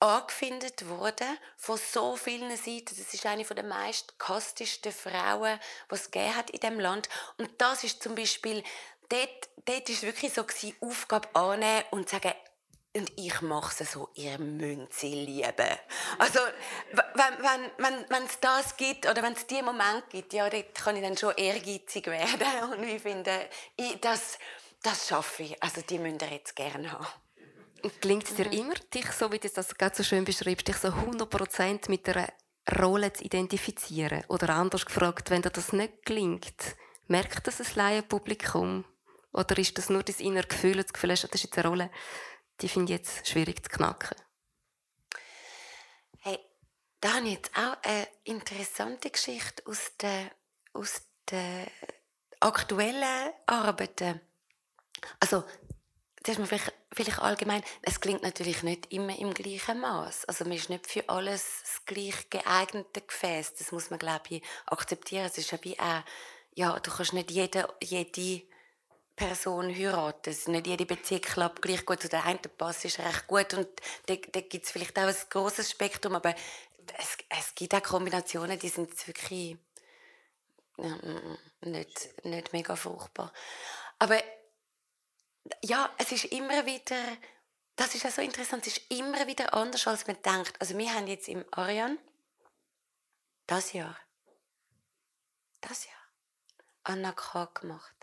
[0.00, 2.94] angefindet worden von so vielen Seiten.
[2.98, 5.58] Das ist eine der meist kastesten Frauen,
[5.90, 7.08] die es gegeben hat in diesem Land.
[7.38, 8.62] Und das ist zum Beispiel,
[9.08, 12.34] dort, dort ist wirklich so gewesen, Aufgabe annehmen und sagen,
[12.96, 15.78] und ich mache es so, ihr müsst sie lieben.
[16.18, 16.38] Also,
[16.92, 20.74] wenn, wenn, wenn, wenn es das gibt, oder wenn es diesen Moment gibt, ja, dort
[20.76, 22.46] kann ich dann schon ehrgeizig werden.
[22.78, 24.38] Und ich finde, ich, das,
[24.82, 25.62] das schaffe ich.
[25.62, 27.06] Also, die müsst ihr jetzt gerne haben.
[28.00, 28.52] Klingt es dir mhm.
[28.52, 32.28] immer, dich, so wie du das gerade so schön beschreibst, dich so 100% mit einer
[32.80, 34.22] Rolle zu identifizieren?
[34.28, 36.76] Oder anders gefragt, wenn dir das nicht gelingt,
[37.08, 38.84] merkt das ein Laienpublikum?
[39.32, 41.90] Oder ist das nur dein inneres Gefühl, das Gefühl hast, das ist jetzt eine Rolle,
[42.60, 44.16] die finde ich jetzt schwierig zu knacken.
[46.20, 46.38] Hey,
[47.00, 50.30] da habe ich jetzt auch eine interessante Geschichte aus den,
[50.72, 51.66] aus den
[52.40, 54.20] aktuellen Arbeiten.
[55.20, 55.44] Also,
[56.24, 60.24] das ist mir vielleicht, vielleicht allgemein, es klingt natürlich nicht immer im gleichen Maß.
[60.24, 63.54] Also man ist nicht für alles das gleich geeignete Gefäß.
[63.54, 65.26] Das muss man, glaube ich, akzeptieren.
[65.26, 66.02] Es ist wie auch,
[66.54, 68.46] ja, du kannst nicht jede, jede
[69.16, 70.34] Person heiraten.
[70.46, 72.02] Nicht jede Beziehung klappt gleich gut.
[72.02, 73.68] Zu der einen Pass ist recht gut und
[74.06, 76.34] da, da gibt es vielleicht auch ein großes Spektrum, aber
[76.98, 79.56] es, es gibt auch Kombinationen, die sind wirklich
[80.78, 80.98] ja,
[81.60, 83.32] nicht, nicht mega fruchtbar.
[83.98, 84.20] Aber
[85.62, 86.96] ja, es ist immer wieder,
[87.76, 90.60] das ist auch so interessant, es ist immer wieder anders, als man denkt.
[90.60, 91.98] Also wir haben jetzt im Arian
[93.46, 93.96] das Jahr,
[95.60, 95.94] das Jahr
[96.82, 97.46] Anna K.
[97.46, 97.93] gemacht.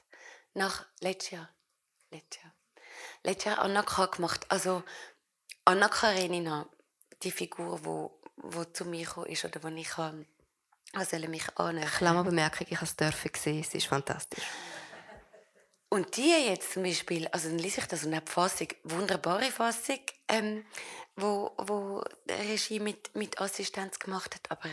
[0.54, 1.50] Nach letztes Jahr.
[2.12, 2.54] Letztes Jahr.
[3.24, 4.46] Letztes Jahr Anna gemacht.
[4.50, 4.84] Also
[5.66, 6.68] Anna Karenina,
[7.24, 10.26] die Figur, wo, wo zu mir gekommen ist oder wo ich kann,
[10.94, 11.90] also mich annähern.
[11.90, 14.44] Klammerbemerkung, ich habe es dürfen sehen, es ist fantastisch.
[15.90, 19.52] Und die jetzt zum Beispiel, also dann lese ich das und habe die Fassung, wunderbare
[19.52, 20.66] Fassung, ähm,
[21.16, 24.70] wo, wo der Regie mit, mit Assistenz gemacht hat, aber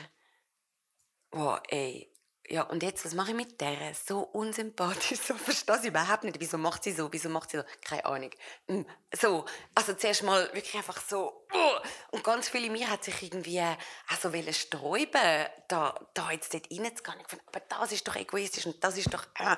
[1.32, 2.07] wow, ey,
[2.50, 3.92] ja, und jetzt, was mache ich mit der?
[3.94, 6.40] So unsympathisch, so verstehe ich überhaupt nicht.
[6.40, 7.12] Wieso macht sie so?
[7.12, 7.64] Wieso macht sie so?
[7.82, 8.30] Keine Ahnung.
[8.66, 11.46] Hm, so, also zuerst mal wirklich einfach so.
[11.52, 16.54] Uh, und ganz viel in mir hat sich irgendwie auch so sträuben, da, da jetzt
[16.54, 17.22] dort reinzugehen.
[17.46, 19.26] Aber das ist doch egoistisch und das ist doch.
[19.34, 19.56] Äh,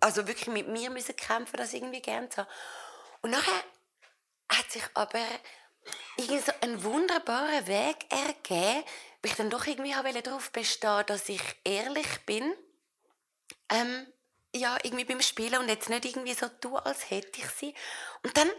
[0.00, 2.50] also wirklich mit mir müssen kämpfen, das irgendwie gerne zu haben.
[3.22, 3.64] Und nachher
[4.50, 5.24] hat sich aber
[6.16, 8.84] irgendwie so ein wunderbarer Weg ergeben,
[9.24, 12.54] ich dann doch irgendwie darauf bestehen dass ich ehrlich bin.
[13.70, 14.06] Ähm,
[14.54, 17.74] ja, irgendwie beim Spielen und jetzt nicht irgendwie so tun, als hätte ich sie.
[18.22, 18.50] Und dann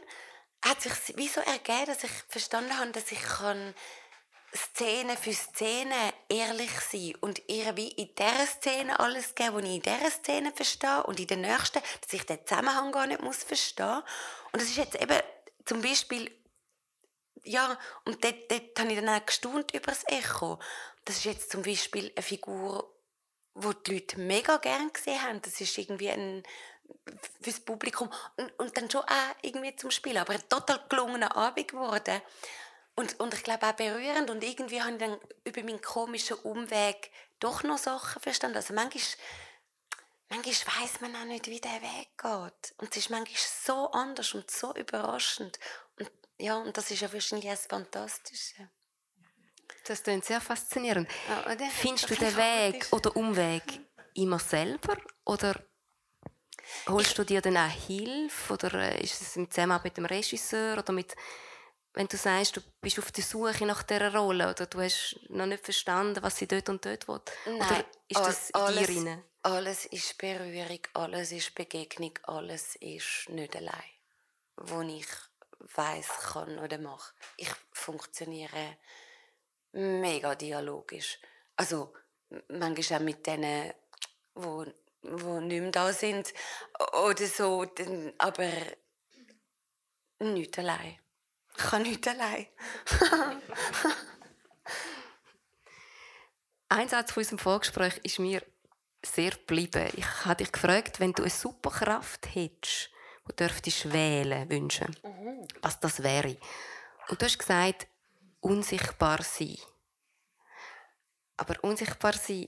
[0.63, 3.73] hat sich wie so ergeben, dass ich verstanden habe, dass ich kann
[4.55, 9.75] Szene für Szene ehrlich sein und ihr wie in dieser Szene alles geben, was ich
[9.75, 13.43] in dieser Szene verstehe und in der nächsten, dass ich den Zusammenhang gar nicht muss
[13.43, 14.01] verstehen.
[14.51, 15.19] Und das ist jetzt eben
[15.65, 16.31] zum Beispiel
[17.43, 20.59] ja, und dort, dort habe ich dann auch gestaunt über das Echo.
[21.03, 22.91] Das ist jetzt zum Beispiel eine Figur,
[23.55, 25.41] die die Leute mega gerne gesehen haben.
[25.41, 26.43] Das ist irgendwie ein
[27.41, 30.17] fürs Publikum und, und dann schon auch irgendwie zum Spielen.
[30.17, 32.21] Aber ein total gelungener Abend geworden.
[32.95, 34.29] Und, und ich glaube auch berührend.
[34.29, 38.57] Und irgendwie habe ich dann über meinen komischen Umweg doch noch Sachen verstanden.
[38.57, 39.03] Also manchmal,
[40.29, 42.73] manchmal weiss man auch nicht, wie der Weg geht.
[42.77, 45.59] Und es ist manchmal so anders und so überraschend.
[46.37, 48.69] Ja, und das ist ja wahrscheinlich das Fantastische.
[49.85, 51.09] Das klingt sehr faszinierend.
[51.29, 53.63] Ja, Findest du den Weg oder Umweg
[54.13, 55.55] immer selber oder
[56.87, 60.77] holst du dir dann auch Hilfe oder äh, ist es im Zusammenhang mit dem Regisseur
[60.77, 61.15] oder mit
[61.95, 65.45] wenn du sagst, du bist auf der Suche nach dieser Rolle oder du hast noch
[65.45, 67.21] nicht verstanden, was sie dort und dort will?
[67.45, 69.23] Nein, oder ist das in alles, dir rein?
[69.43, 73.91] Alles ist Berührung, alles ist Begegnung, alles ist nicht allein,
[74.57, 75.07] wo ich
[75.59, 77.13] weiß kann oder mache.
[77.37, 78.77] Ich funktioniere
[79.73, 81.19] mega dialogisch.
[81.55, 81.93] Also
[82.49, 83.73] manchmal auch mit denen,
[84.33, 84.65] wo,
[85.01, 86.33] wo nicht mehr da sind
[86.93, 87.65] oder so,
[88.17, 88.51] aber
[90.19, 90.99] nicht allein.
[91.57, 92.47] Ich kann nicht allein.
[96.67, 98.41] Ein Satz von unserem Vorgespräch ist mir
[99.05, 99.89] sehr geblieben.
[99.95, 102.89] Ich habe dich gefragt, wenn du eine Superkraft hättest,
[103.27, 105.47] die dürftest wählen wünschen, mhm.
[105.61, 106.37] was das wäre.
[107.09, 107.87] Und du hast gesagt,
[108.39, 109.57] unsichtbar sein.
[111.37, 112.47] Aber unsichtbar sein,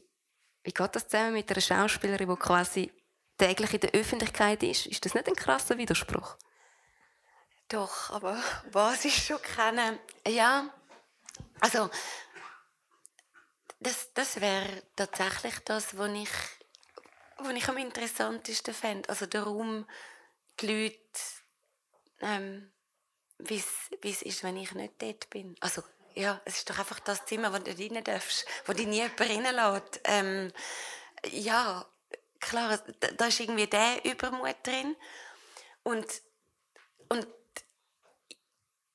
[0.63, 2.91] wie geht das zusammen mit einer Schauspielerin, die quasi
[3.37, 4.85] täglich in der Öffentlichkeit ist?
[4.85, 6.37] Ist das nicht ein krasser Widerspruch?
[7.69, 10.69] Doch, aber was ich schon kenne, ja,
[11.59, 11.89] also
[13.79, 16.29] das, das wäre tatsächlich das, was ich,
[17.37, 19.09] was ich am interessantesten fände.
[19.09, 19.85] Also darum
[20.59, 20.97] die Leute,
[22.21, 22.71] ähm,
[23.39, 23.63] wie
[24.03, 25.55] es ist, wenn ich nicht dort bin.
[25.59, 25.83] Also
[26.15, 29.21] ja, es ist doch einfach das Zimmer, wo du rein darfst, wo dich nie jemand
[29.21, 30.01] reinlässt.
[30.05, 30.51] Ähm,
[31.29, 31.85] ja,
[32.39, 34.95] klar, da, da ist irgendwie der Übermut drin.
[35.83, 36.05] Und,
[37.09, 37.27] und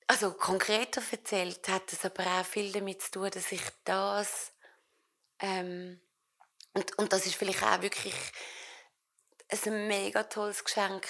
[0.08, 4.52] also konkreter erzählt hat es aber auch viel damit zu tun, dass ich das
[5.38, 6.00] ähm,
[6.74, 8.14] und, und das ist vielleicht auch wirklich
[9.50, 11.06] ein mega tolles Geschenk,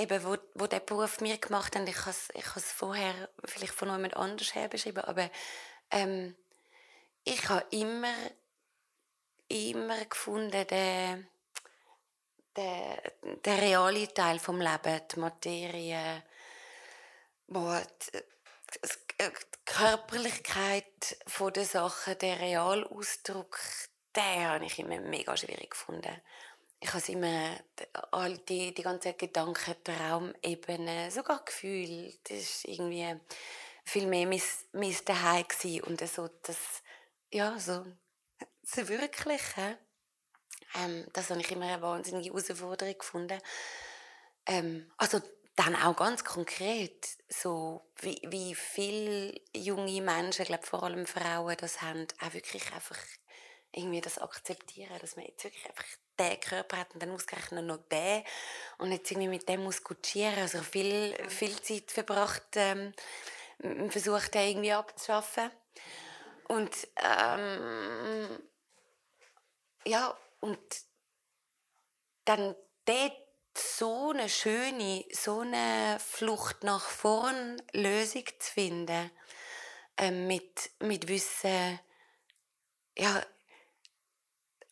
[0.00, 1.88] eben, wo, wo der Beruf mir gemacht hat.
[1.88, 2.10] Ich habe
[2.56, 5.30] es vorher vielleicht von jemand anders her beschrieben, aber
[5.90, 6.36] ähm,
[7.24, 8.14] ich habe immer,
[9.48, 11.28] immer gefunden, den,
[12.56, 12.96] den,
[13.44, 16.22] den realen Teil vom Leben, die Materie,
[17.46, 17.82] boah,
[18.12, 18.18] die,
[19.20, 19.30] die
[19.64, 21.18] Körperlichkeit
[21.54, 23.58] der Sachen, der Realausdruck,
[24.16, 26.20] den habe ich immer mega schwierig gefunden.
[26.82, 27.60] Ich habe immer
[28.12, 33.20] all die, die ganzen Gedanken, Traumebenen, sogar Gefühl, das war irgendwie
[33.84, 36.82] viel mehr mein, mein und so das,
[37.30, 37.84] ja, so
[38.62, 39.78] das Wirkliche.
[40.76, 43.40] Ähm, das habe ich immer eine wahnsinnige Herausforderung gefunden.
[44.46, 45.20] Ähm, also
[45.56, 51.82] dann auch ganz konkret, so wie, wie viele junge Menschen, glaube vor allem Frauen, das
[51.82, 52.98] haben, auch wirklich einfach
[53.72, 55.84] irgendwie das akzeptieren, dass man jetzt wirklich einfach
[56.20, 58.22] den Körper hat und dann ausgerechnet noch den.
[58.78, 62.92] Und jetzt irgendwie mit dem muss kutschieren, also viel, viel Zeit verbracht, ähm,
[63.88, 65.50] versucht den irgendwie abzuschaffen.
[66.48, 68.40] Und ähm,
[69.86, 70.58] ja und
[72.24, 72.54] dann
[72.84, 73.16] dort
[73.56, 79.10] so eine schöne, so eine Flucht nach vorn Lösung zu finden,
[79.96, 81.80] äh, mit, mit Wissen,
[82.96, 83.22] ja,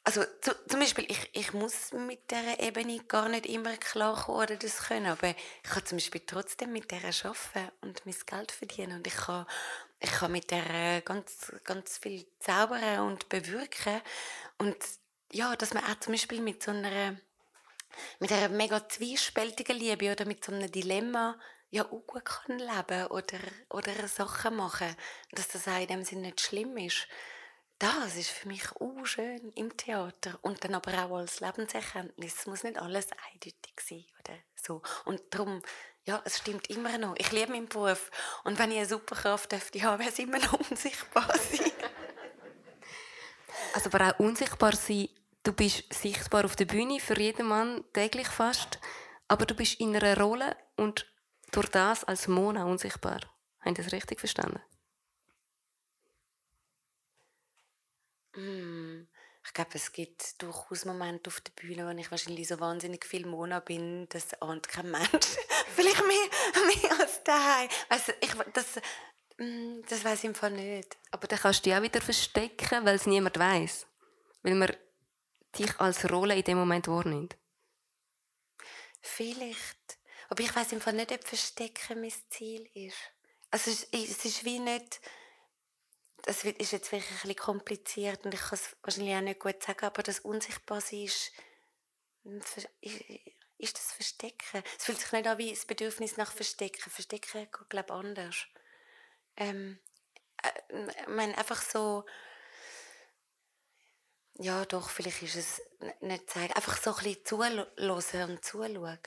[0.08, 4.56] also zu, zum Beispiel, ich, ich muss mit dieser Ebene gar nicht immer klarkommen oder
[4.56, 8.96] das können, aber ich kann zum Beispiel trotzdem mit der arbeiten und mein Geld verdienen
[8.96, 9.44] und ich kann,
[10.00, 14.00] ich kann mit der ganz, ganz viel zaubern und bewirken
[14.56, 14.78] und
[15.30, 17.14] ja, dass man auch zum Beispiel mit so einer
[18.18, 23.08] mit einer mega zwiespältigen Liebe oder mit so einem Dilemma ja auch gut kann leben
[23.08, 24.96] oder, oder Sachen machen,
[25.32, 27.06] dass das auch in dem Sinne nicht schlimm ist.
[27.78, 32.34] Das ist für mich auch schön im Theater und dann aber auch als Lebenserkenntnis.
[32.40, 34.82] Es muss nicht alles eindeutig sein oder so.
[35.04, 35.62] Und darum,
[36.04, 37.14] ja, es stimmt immer noch.
[37.18, 38.10] Ich liebe meinen Beruf
[38.42, 41.70] und wenn ich eine Superkraft dürfte haben, wäre es immer noch unsichtbar sein.
[43.74, 45.08] also aber auch unsichtbar sein
[45.48, 48.78] Du bist sichtbar auf der Bühne für jeden Mann täglich fast,
[49.28, 51.06] aber du bist in einer Rolle und
[51.52, 53.20] durch das als Mona unsichtbar.
[53.60, 54.60] Haben Sie das richtig verstanden?
[58.38, 59.08] Mm,
[59.44, 63.26] ich glaube, es gibt durchaus Momente auf der Bühne, wo ich wahrscheinlich so wahnsinnig viel
[63.26, 65.08] Mona bin, dass ahnt kein Mensch.
[65.74, 67.68] Vielleicht mehr, mehr als daheim.
[67.88, 68.66] Also ich, das,
[69.38, 70.96] mm, das weiß ich im Fall nicht.
[71.10, 73.86] Aber dann kannst du dich auch wieder verstecken, weil es niemand weiß,
[74.42, 74.76] weil man
[75.58, 77.36] dich als Rolle in dem Moment wahrnimmt.
[79.00, 79.98] Vielleicht.
[80.28, 82.98] Aber ich weiß im Fall nicht, ob Verstecken mein Ziel ist.
[83.50, 85.00] Also es, es ist wie nicht
[86.22, 89.62] das ist jetzt wirklich ein bisschen kompliziert und ich kann es wahrscheinlich auch nicht gut
[89.62, 91.32] sagen, aber das Unsichtbarsein ist,
[93.58, 94.62] ist das Verstecken.
[94.76, 96.90] Es fühlt sich nicht an wie das Bedürfnis nach Verstecken.
[96.90, 98.36] Verstecken geht, glaube ich, anders.
[99.36, 99.78] Ähm,
[100.42, 102.04] äh, ich meine, einfach so,
[104.34, 105.62] ja doch, vielleicht ist es
[106.00, 108.98] nicht zeigen, einfach so ein bisschen zuhören und zuschauen.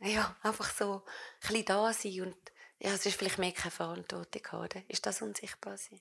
[0.00, 4.42] Ja, einfach so ein bisschen da sein und ja, es ist vielleicht mehr keine Verantwortung
[4.50, 4.84] haben.
[4.88, 6.00] Ist das unsichtbar sein?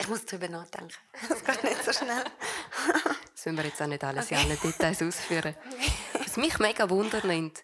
[0.00, 0.94] Ich muss darüber nachdenken.
[1.28, 2.24] Das geht nicht so schnell.
[3.34, 4.34] das müssen wir jetzt auch nicht alles okay.
[4.34, 5.54] in allen Details ausführen.
[6.12, 7.62] Was mich mega wundern nimmt,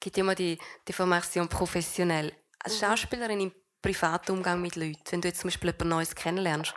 [0.00, 2.34] gibt immer die, die Formation professionell.
[2.60, 2.86] Als mhm.
[2.86, 6.74] Schauspielerin im privaten Umgang mit Leuten, wenn du jetzt zum Beispiel jemand Neues kennenlernst,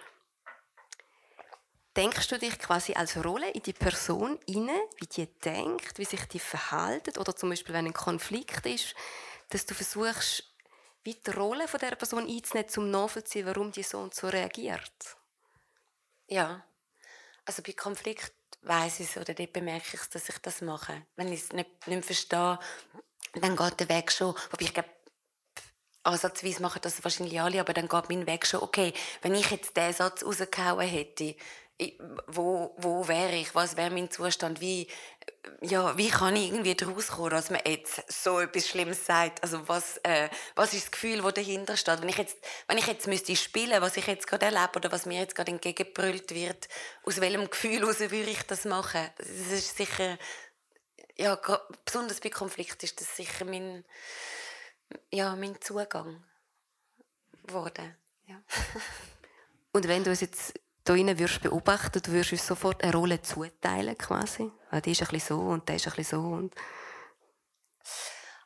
[1.95, 6.25] denkst du dich quasi als Rolle in die Person inne, wie die denkt, wie sich
[6.25, 8.95] die verhalten oder zum Beispiel wenn ein Konflikt ist,
[9.49, 10.50] dass du versuchst
[11.03, 15.17] wie die Rolle von der Person einzunehmen, um nachzuvollziehen, warum die so und so reagiert.
[16.27, 16.63] Ja,
[17.45, 21.05] also bei Konflikt weiß ich es oder dort bemerke ich es, dass ich das mache.
[21.15, 22.59] Wenn ich es nicht, nicht verstehe,
[23.33, 24.35] dann geht der Weg schon.
[24.51, 24.89] Wobei ich glaube,
[26.03, 29.75] ansatzweise machen das wahrscheinlich alle, aber dann geht mein Weg schon, okay, wenn ich jetzt
[29.75, 31.35] diesen Satz rausgehauen hätte,
[32.27, 34.87] wo, wo wäre ich, was wäre mein Zustand, wie,
[35.61, 39.67] ja, wie kann ich irgendwie daraus kommen, dass man jetzt so etwas Schlimmes sagt, also
[39.67, 43.07] was, äh, was ist das Gefühl, das dahinter steht, wenn ich jetzt, wenn ich jetzt
[43.07, 46.67] müsste spielen, was ich jetzt gerade erlebe oder was mir jetzt gerade entgegengebrüllt wird,
[47.03, 50.17] aus welchem Gefühl heraus würde ich das machen, das ist sicher,
[51.17, 51.39] ja,
[51.85, 53.83] besonders bei Konflikt ist das sicher mein,
[55.09, 56.23] ja, mein Zugang
[57.45, 57.95] geworden,
[58.27, 58.41] ja.
[59.73, 63.21] Und wenn du es jetzt da drinnen würdest beobachten, du würdest uns sofort eine Rolle
[63.21, 64.51] zuteilen, quasi.
[64.71, 66.27] Ah, die ist ein bisschen so und der ist ein bisschen so.
[66.27, 66.55] Und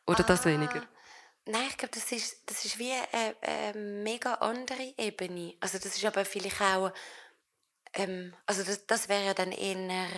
[0.06, 0.86] Oder ah, das weniger?
[1.46, 5.54] Nein, ich glaube, das ist, das ist wie eine, eine, mega andere Ebene.
[5.60, 6.92] Also das ist aber vielleicht auch,
[7.94, 10.08] ähm, also das, das wäre dann eher,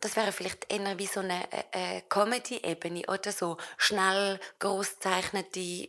[0.00, 1.40] das wäre vielleicht eher wie so eine,
[1.72, 5.88] eine Comedy-Ebene oder so schnell groß zeichnete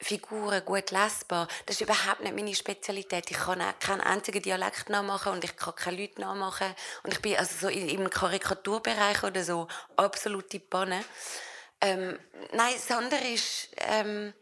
[0.00, 1.48] Figuren gut lesbar.
[1.66, 3.30] Das ist überhaupt nicht meine Spezialität.
[3.30, 6.74] Ich kann keinen einzigen Dialekt nachmachen und ich kann keine Leute nachmachen.
[7.02, 11.04] Und ich bin also so im Karikaturbereich oder so absolute Panne.
[11.80, 12.18] Ähm,
[12.52, 13.68] nein, das andere ist...
[13.76, 14.32] Ähm,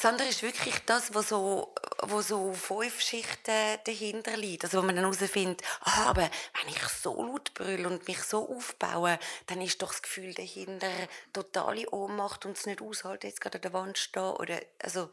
[0.00, 4.64] das andere ist wirklich das, was so, wo so fünf Schichten dahinter liegt.
[4.64, 8.48] Also wo man dann herausfindet, ah, aber wenn ich so laut brülle und mich so
[8.48, 10.88] aufbaue, dann ist doch das Gefühl dahinter
[11.34, 14.22] totale Ohnmacht und es nicht aushalten, jetzt gerade an der Wand stehen.
[14.22, 15.10] Oder, also,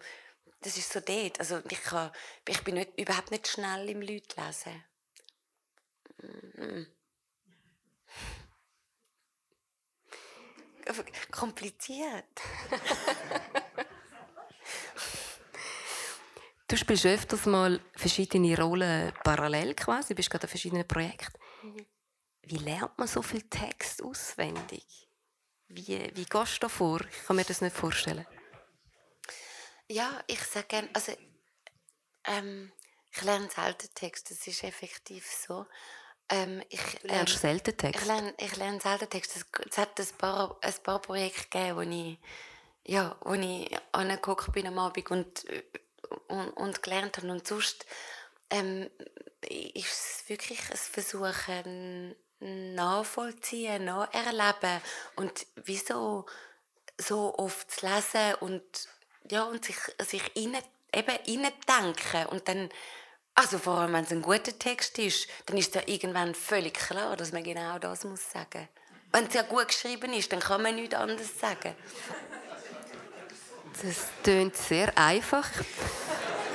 [0.61, 1.37] das ist so dort.
[1.41, 2.09] Also ich, kann,
[2.47, 4.85] ich bin nicht, überhaupt nicht schnell im Leute lesen.
[11.29, 12.23] Kompliziert.
[16.67, 21.39] Du spielst öfters mal verschiedene Rollen parallel quasi, du bist gerade an verschiedenen Projekten.
[21.63, 21.85] Mhm.
[22.41, 25.07] Wie lernt man so viel Text auswendig?
[25.69, 27.01] Wie, wie gehst du da vor?
[27.01, 28.25] Ich kann mir das nicht vorstellen.
[29.89, 31.13] Ja, ich sage gerne, also
[32.25, 32.71] ähm,
[33.11, 35.65] ich lerne selten Text, das ist effektiv so.
[36.29, 38.01] Ähm, ich, du lernst ähm, selten Text?
[38.01, 39.37] Ich lerne, ich lerne selten Text.
[39.37, 42.19] Es, hat ein paar, ein paar Projekte gegeben, wo ich,
[42.83, 45.45] ja, wo ich angeguckt bin am Abend und
[46.27, 47.31] und, und gelernt habe.
[47.31, 47.85] Und sonst
[48.49, 48.89] ähm,
[49.41, 54.81] ist es wirklich ein Versuchen, nachvollziehen, nacherleben
[55.15, 56.25] und wieso
[56.97, 58.63] so oft zu lesen und,
[59.29, 60.57] ja, und sich, sich rein,
[60.93, 62.69] eben reindenken und dann
[63.33, 67.15] also vor allem, wenn es ein guter Text ist, dann ist ja irgendwann völlig klar,
[67.15, 68.67] dass man genau das muss sagen.
[69.11, 71.75] Wenn es ja gut geschrieben ist, dann kann man nichts anderes sagen.
[73.83, 75.47] Das klingt sehr einfach.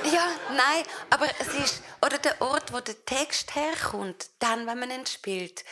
[0.05, 4.91] Ja, nein, aber es ist, oder der Ort, wo der Text herkommt, dann, wenn man
[4.91, 5.63] ihn spielt,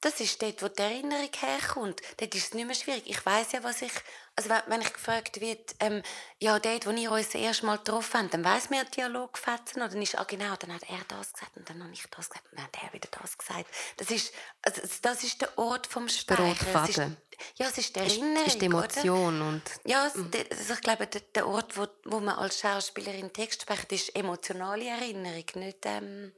[0.00, 2.00] das ist dort, wo die Erinnerung herkommt.
[2.18, 3.04] Dort ist es nicht mehr schwierig.
[3.06, 3.92] Ich weiß ja, was ich,
[4.36, 6.02] also wenn ich gefragt wird, ähm,
[6.38, 9.80] ja, dort, wo ihr uns das erste Mal getroffen habt, dann weiss man ja Dialogfetzen,
[9.82, 12.28] oder dann ist, ah genau, dann hat er das gesagt und dann habe ich das
[12.28, 13.66] gesagt und dann hat er wieder das gesagt.
[13.96, 17.16] Das ist, also, das ist der Ort vom Speichern.
[17.56, 18.46] Ja, es ist die Erinnerung.
[18.46, 19.40] Ist, ist die Emotion.
[19.40, 19.48] Oder?
[19.48, 20.30] Und, ja, mhm.
[20.50, 24.88] also ich glaube, der, der Ort, wo, wo man als Schauspielerin Text spricht, ist emotionale
[24.88, 26.32] Erinnerung, nicht, ähm,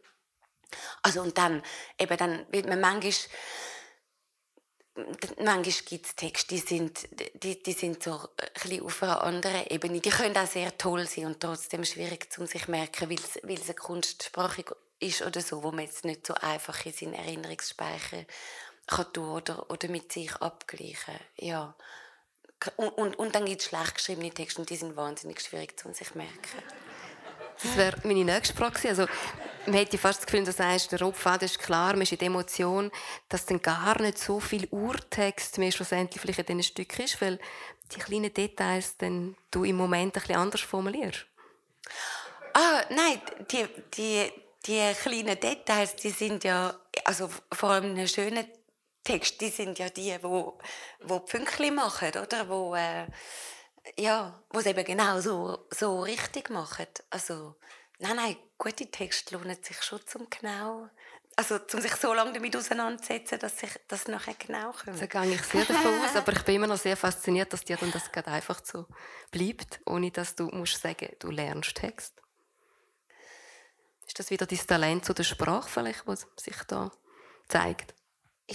[1.02, 1.62] Also und dann,
[1.98, 3.12] eben dann wird man manchmal,
[5.42, 7.08] manchmal gibt es Texte, die sind,
[7.42, 8.18] die, die sind so
[8.62, 10.00] ein auf einer anderen Ebene.
[10.00, 13.74] Die können auch sehr toll sein und trotzdem schwierig zu sich merken, weil es, eine
[13.74, 14.64] Kunstsprache
[14.98, 18.24] ist oder so, wo man jetzt nicht so einfach in seinen Erinnerungsspeicher
[18.86, 21.18] kann tun oder, oder mit sich abgleichen.
[21.36, 21.74] Ja.
[22.76, 25.92] Und, und, und dann gibt es schlecht geschriebene Texte und die sind wahnsinnig schwierig zu
[25.92, 26.62] sich merken.
[27.62, 28.88] Das wäre meine nächste Frage.
[28.88, 29.06] Also,
[29.66, 32.26] man hätte fast das Gefühl, du sagst, der Rotfaden ist klar, man ist in der
[32.26, 32.90] Emotion,
[33.28, 37.38] dass dann gar nicht so viel Urtext mehr schlussendlich vielleicht in diesen Stück ist, weil
[37.92, 41.26] die kleinen Details dann du im Moment ein bisschen anders formulierst.
[42.52, 44.32] Ah, nein, die, die,
[44.66, 48.46] die kleinen Details, die sind ja, also vor allem einen schönen
[49.04, 50.58] Text, die sind ja die, wo,
[51.02, 52.48] wo Pünktchen machen, oder?
[52.48, 53.06] Wo, äh,
[53.96, 56.86] ja, wo es eben genau so, so richtig machen.
[57.10, 57.56] Also,
[57.98, 60.88] nein, nein, gute Texte lohnen sich schon zum genau,
[61.36, 64.98] also um sich so lange damit auseinanderzusetzen, dass sich das nachher genau kommt.
[64.98, 67.76] So gehe ich sehr davon aus, aber ich bin immer noch sehr fasziniert, dass dir
[67.76, 68.86] dann das gerade einfach so
[69.30, 72.14] bleibt, ohne dass du musst sagen, du lernst Text.
[74.06, 76.90] Ist das wieder dein Talent zu der Sprache vielleicht, was sich da
[77.48, 77.94] zeigt?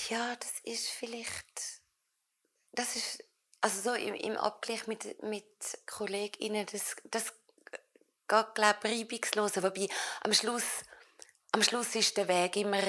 [0.10, 1.82] Ja, das ist vielleicht,
[2.72, 3.24] das ist
[3.62, 5.45] also so im, im Abgleich mit, mit
[5.86, 7.34] KollegInnen, das, das
[8.28, 9.57] geht, glaube ich, reibungslos.
[9.57, 9.88] Wobei
[10.22, 10.84] am Schluss,
[11.51, 12.82] am Schluss ist der Weg immer,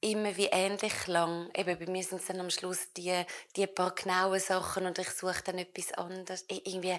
[0.00, 1.50] immer wie ähnlich lang.
[1.54, 3.24] Eben, bei mir sind es dann am Schluss die,
[3.56, 6.44] die paar genauen Sachen und ich suche dann etwas anderes.
[6.48, 6.98] Irgendwie,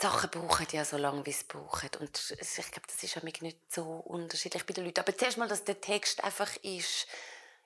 [0.00, 1.88] die Sachen brauchen ja so lange, wie sie brauchen.
[2.00, 5.00] Und ich glaube, das ist nicht so unterschiedlich bei den Leuten.
[5.00, 7.06] Aber zuerst mal, dass der Text einfach ist,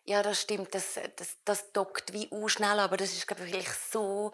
[0.05, 4.32] ja, das stimmt, das, das, das dockt wie schnell, aber das ist, glaube ich, so,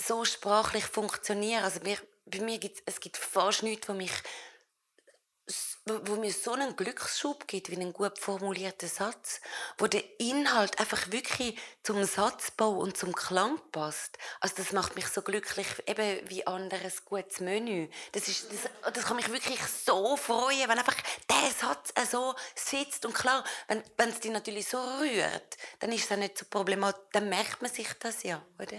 [0.00, 1.62] so sprachlich funktioniert.
[1.62, 4.12] Also bei mir gibt es gibt fast nichts, was mich
[5.86, 9.40] wo mir so einen Glücksschub gibt, wie einen gut formulierten Satz,
[9.78, 14.18] wo der Inhalt einfach wirklich zum Satzbau und zum Klang passt.
[14.40, 17.88] Also das macht mich so glücklich, eben wie anderes gutes Menü.
[18.12, 20.96] Das, ist, das, das kann mich wirklich so freuen, wenn einfach
[21.28, 26.16] der Satz so sitzt und klar, wenn, es dich natürlich so rührt, dann ist es
[26.16, 28.78] nicht so problematisch, dann merkt man sich das ja, oder?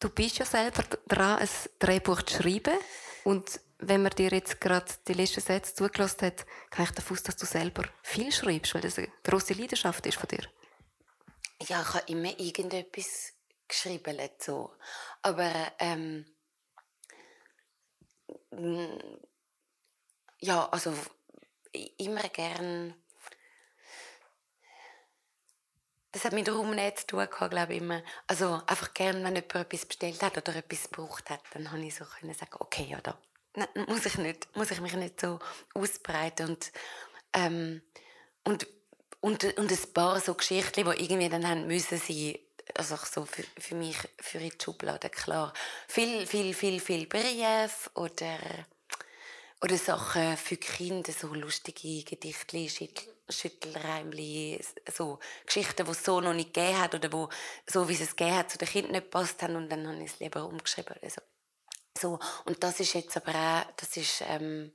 [0.00, 1.48] Du bist ja selber dran, ein
[1.80, 2.78] Drehbuch zu schreiben
[3.24, 7.22] und wenn man dir jetzt gerade die letzten Sätze zugelassen hat, kann ich davon aus,
[7.22, 10.44] dass du selber viel schreibst, weil das eine grosse Leidenschaft ist von dir.
[11.62, 13.32] Ja, ich habe immer irgendetwas
[13.68, 14.72] geschrieben, so.
[15.22, 16.26] Aber ähm,
[20.40, 20.92] ja, also
[21.98, 22.94] immer gern.
[26.10, 28.02] Das hat mit Raum nicht zu tun glaube ich immer.
[28.26, 31.94] Also einfach gern, wenn jemand etwas bestellt hat oder etwas gebraucht hat, dann habe ich
[31.94, 33.20] so können sagen, okay, ja, da
[33.88, 35.38] Muss ich nicht, muss ich mich nicht so
[35.74, 36.72] ausbreiten und
[37.34, 37.82] ähm,
[38.44, 38.66] und
[39.20, 42.38] und, und ein paar so Geschichten, die irgendwie dann haben müssen sein,
[42.74, 45.52] also so für, für mich, für die Schublade, klar.
[45.88, 48.38] Viel, viel, viel, viel Briefe oder,
[49.62, 54.60] oder Sachen für Kinder, so lustige Gedichte, Schüttel, Schüttelreimli,
[54.92, 57.28] so Geschichten, die es so noch nicht gegeben hat oder wo,
[57.66, 60.02] so wie es es gegeben hat, zu den Kindern nicht passt haben und dann habe
[60.02, 60.94] ich es lieber umgeschrieben.
[61.02, 61.20] Also,
[61.98, 64.72] so, und das ist jetzt aber auch, das ist, ähm,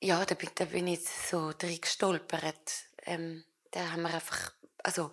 [0.00, 2.86] ja, da bin, da bin ich so drin gestolpert.
[3.04, 5.10] Ähm, da haben wir einfach, also,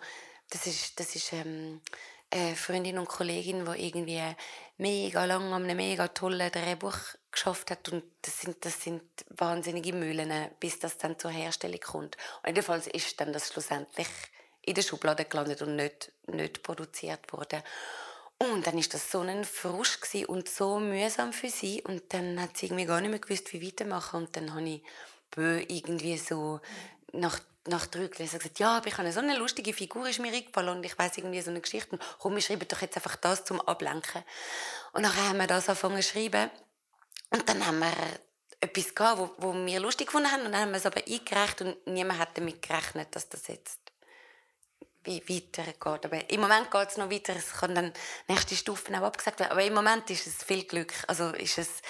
[0.49, 1.81] das ist, das ist ähm,
[2.31, 4.21] eine Freundin und Kollegin, die irgendwie
[4.77, 6.97] mega lange an einem mega tollen Drehbuch
[7.31, 12.17] geschafft hat und das sind, das sind wahnsinnige Mühlen, bis das dann zur Herstellung kommt.
[12.41, 14.07] Und jedenfalls ist dann das schlussendlich
[14.61, 17.61] in der Schublade gelandet und nicht, nicht produziert worden.
[18.41, 21.81] Und dann ist das so ein Frust und so mühsam für sie.
[21.81, 24.23] Und dann hat sie irgendwie gar nicht mehr gewusst, wie weitermachen.
[24.23, 24.81] Und dann habe ich
[25.35, 26.61] irgendwie so
[27.11, 30.31] nach, nach drei gelesen gesagt, ja, aber ich habe so eine lustige Figur, ist mir
[30.31, 30.77] eingefallen.
[30.77, 31.91] Und ich weiß irgendwie so eine Geschichte.
[31.91, 34.23] Und komm, wir schreiben doch jetzt einfach das zum Ablenken.
[34.93, 36.49] Und dann haben wir das angefangen zu schreiben.
[37.31, 37.91] Und dann haben wir
[38.61, 40.45] etwas gehabt, wo, wo wir lustig gefunden haben.
[40.45, 43.79] Und dann haben wir es aber eingereicht und niemand hat damit gerechnet, dass das jetzt
[45.03, 46.05] wie weitergeht.
[46.05, 47.35] Aber im Moment geht es noch weiter.
[47.35, 47.93] Es kann dann
[48.27, 49.51] nächste Stufen auch abgesagt werden.
[49.51, 50.93] Aber im Moment ist es viel Glück.
[51.07, 51.81] Also ist es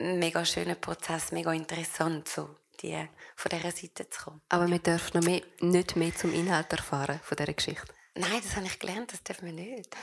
[0.00, 4.40] ein mega schöner Prozess, mega interessant, so die, von dieser Seite zu kommen.
[4.48, 7.92] Aber wir dürfen noch mehr, nicht mehr zum Inhalt erfahren von dieser Geschichte.
[8.14, 9.96] Nein, das habe ich gelernt, das dürfen wir nicht.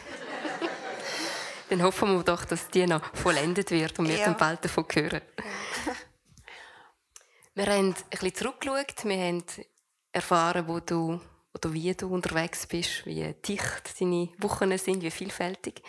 [1.69, 4.25] dann hoffen wir doch, dass die noch vollendet wird und wir ja.
[4.25, 5.21] dann bald davon hören.
[7.55, 9.43] wir haben ein bisschen zurückgeschaut, wir haben
[10.11, 11.19] erfahren, wo du
[11.55, 15.81] oder wie du unterwegs bist, wie dicht deine Wochen sind, wie vielfältig.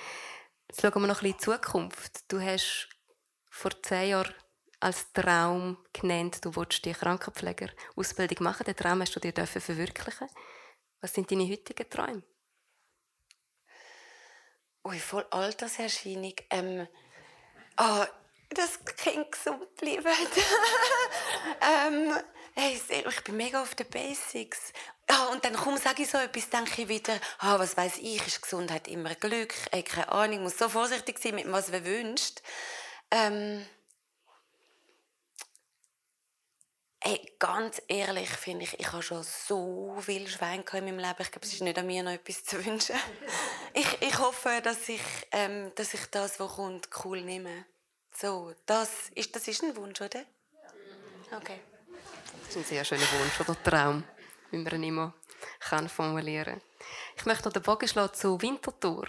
[0.69, 2.33] Jetzt schauen wir noch ein bisschen in die Zukunft.
[2.33, 2.89] Du hast
[3.51, 4.35] vor zehn Jahren
[4.79, 8.65] als Traum genannt, du wolltest die Krankenpfleger-Ausbildung machen.
[8.65, 10.29] Den Traum hast du dir verwirklichen
[11.01, 12.23] Was sind deine heutigen Träume?
[14.85, 16.35] Ui, voll Alterserscheinung.
[16.51, 16.87] Ähm,
[17.77, 18.05] oh,
[18.51, 20.07] das Kind gesund bleiben.
[21.61, 22.17] ähm,
[22.55, 24.73] hey, ich bin mega auf den Basics.
[25.09, 28.27] Ja, und dann kaum sage ich so etwas, denke ich wieder, ah, was weiß ich,
[28.27, 32.43] ist Gesundheit immer Glück, ey, keine Ahnung, muss so vorsichtig sein mit was man wünscht.
[33.13, 33.65] Ähm,
[37.01, 41.23] ey, ganz ehrlich finde ich, ich habe schon so viel Schwein in meinem Leben.
[41.23, 42.97] Ich glaube, es ist nicht an mir, noch etwas zu wünschen.
[43.75, 47.65] ich, ich hoffe, dass ich, ähm, dass ich das, was kommt, cool nehme.
[48.13, 50.25] So, das ist, das ist ein Wunsch, oder?
[51.31, 51.61] Okay.
[52.41, 54.03] Das ist ein sehr schöner Wunsch oder Traum
[54.51, 55.15] wie man ihn immer
[55.61, 56.61] kann formulieren
[57.17, 59.07] Ich möchte den Bogen schlagen zu Winterthur.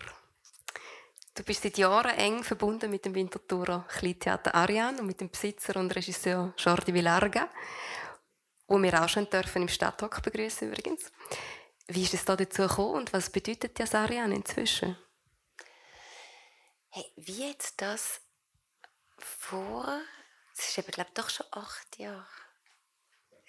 [1.36, 5.76] Du bist seit Jahren eng verbunden mit dem Winterthurer Kleintheater Ariane und mit dem Besitzer
[5.76, 7.50] und Regisseur Jordi Villarga,
[8.68, 11.12] wo wir auch schon dürfen im Stadttalk begrüßen übrigens.
[11.88, 14.98] Wie ist es da dazu gekommen und was bedeutet das Ariane inzwischen?
[16.90, 18.22] Hey, wie jetzt das
[19.20, 20.02] vor,
[20.54, 22.47] es ist eben, glaube ich, doch schon acht Jahre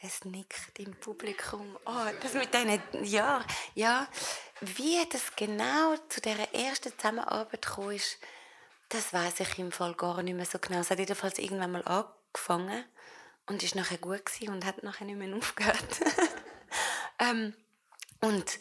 [0.01, 1.77] es nickt im Publikum.
[1.85, 3.45] Oh, das mit diesen ja,
[3.75, 4.07] ja.
[4.61, 8.19] Wie das genau zu dieser ersten Zusammenarbeit kam, ist,
[8.89, 10.81] das weiß ich im Fall gar nicht mehr so genau.
[10.81, 12.85] Es hat jedenfalls irgendwann mal angefangen
[13.47, 16.01] und ist nachher gut gewesen und hat nachher nicht mehr aufgehört.
[17.19, 17.55] ähm,
[18.21, 18.59] und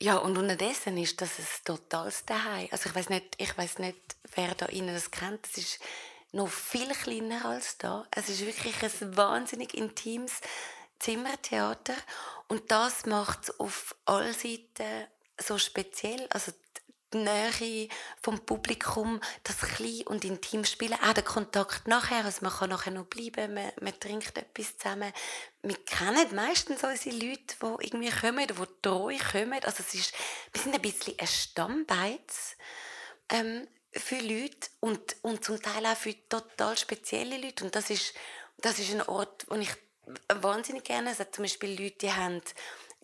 [0.00, 2.68] ja, und unterdessen ist das ein totales Daheim.
[2.70, 3.98] Also ich weiß nicht, ich weiß nicht,
[4.34, 5.46] wer da Ihnen das kennt.
[5.46, 5.80] Das ist
[6.34, 8.06] noch viel kleiner als da.
[8.10, 10.40] Es ist wirklich ein wahnsinnig intimes
[10.98, 11.94] Zimmertheater
[12.48, 15.06] und das macht es auf allen Seiten
[15.38, 16.26] so speziell.
[16.30, 16.52] Also
[17.12, 17.88] die Nähe
[18.20, 22.90] vom Publikum, das klein und intim spielen, auch der Kontakt nachher, also man kann nachher
[22.90, 25.12] noch bleiben, man, man trinkt etwas zusammen.
[25.62, 29.64] Wir kennen meistens unsere Leute, die irgendwie kommen, die treu kommen.
[29.64, 30.14] Also es ist,
[30.52, 32.56] wir sind ein bisschen ein Stammbeiz.
[33.30, 37.64] Ähm, für Leute und, und zum Teil auch für total spezielle Leute.
[37.64, 38.14] Und das ist,
[38.58, 39.70] das ist ein Ort, wo ich
[40.28, 41.10] wahnsinnig gerne.
[41.10, 42.42] Es hat zum Beispiel Leute, die haben,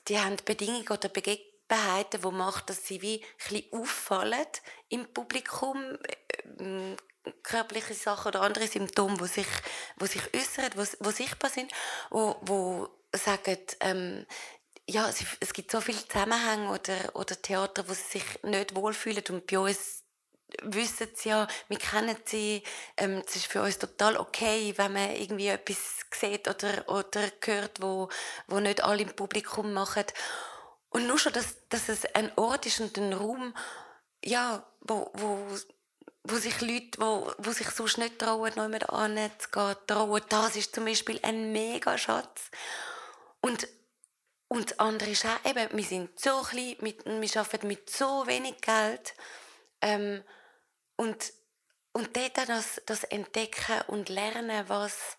[0.08, 4.46] die haben Bedingungen oder Begebenheiten, die machen, dass sie wie ein auffallen
[4.88, 5.98] im Publikum.
[6.58, 6.96] Äh,
[7.42, 9.46] körperliche Sachen oder andere Symptome, die sich,
[10.00, 11.70] die sich äußern, die, sichtbar sind,
[12.08, 14.26] wo, wo sagen, ähm,
[14.88, 19.22] ja, es, es gibt so viele Zusammenhänge oder, oder Theater, wo sie sich nicht wohlfühlen
[19.28, 19.99] und bei uns
[20.62, 22.62] wissen sie ja, wir kennen sie,
[22.96, 25.78] ähm, es ist für uns total okay, wenn man irgendwie etwas
[26.12, 28.08] sieht oder, oder hört, wo,
[28.46, 30.04] wo nicht alle im Publikum machen.
[30.90, 33.54] Und nur schon, dass, dass es ein Ort ist und ein Raum,
[34.24, 35.38] ja, wo, wo,
[36.24, 40.74] wo sich Leute, wo, wo sich sonst nicht trauen, noch jemand anzugehen, trauen, das ist
[40.74, 42.50] zum Beispiel ein mega Schatz.
[43.40, 43.68] Und,
[44.48, 48.26] und das andere ist auch, eben, wir sind so klein, mit, wir arbeiten mit so
[48.26, 49.14] wenig Geld,
[49.80, 50.22] ähm,
[51.00, 51.32] und,
[51.92, 55.16] und dort das, das Entdecken und Lernen, was,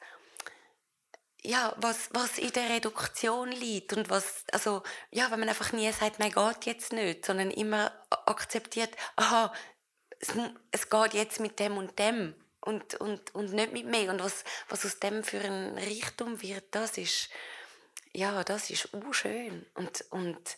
[1.41, 5.91] ja, was, was in der Reduktion liegt und was, also, ja, wenn man einfach nie
[5.91, 9.51] sagt, nein, geht jetzt nicht, sondern immer akzeptiert, aha,
[10.19, 10.33] es,
[10.69, 14.11] es geht jetzt mit dem und dem und, und, und nicht mit mir.
[14.11, 17.29] Und was, was aus dem für ein Reichtum wird, das ist,
[18.13, 19.65] ja, das ist schön.
[19.73, 20.57] Und, und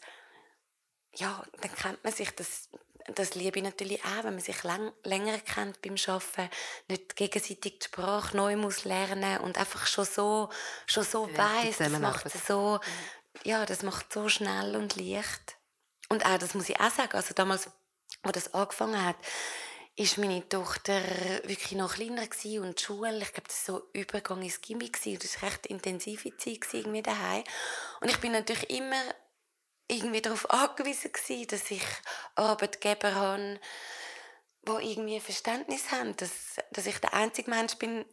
[1.15, 2.67] ja, dann kennt man sich, das
[3.07, 6.49] das liebe ich natürlich auch, wenn man sich lang, länger kennt beim Arbeiten,
[6.87, 10.49] nicht gegenseitig die Sprache neu muss lernen und einfach schon so,
[10.85, 12.79] schon so ja, weiss, das macht so,
[13.43, 15.57] ja, das macht so schnell und leicht.
[16.09, 17.69] Und auch, das muss ich auch sagen, also damals,
[18.21, 19.17] als das angefangen hat,
[19.95, 20.99] ist meine Tochter
[21.43, 25.23] wirklich noch kleiner und die Schule, ich glaube, das war so Übergang ins Gimmi und
[25.23, 27.43] das war recht intensive Zeit irgendwie daheim.
[28.01, 29.01] Und ich bin natürlich immer
[29.87, 31.83] irgendwie darauf angewiesen gewesen, dass ich
[32.35, 33.59] Arbeitgeber habe,
[34.63, 38.05] die irgendwie Verständnis haben, dass, dass ich der einzige Mensch bin,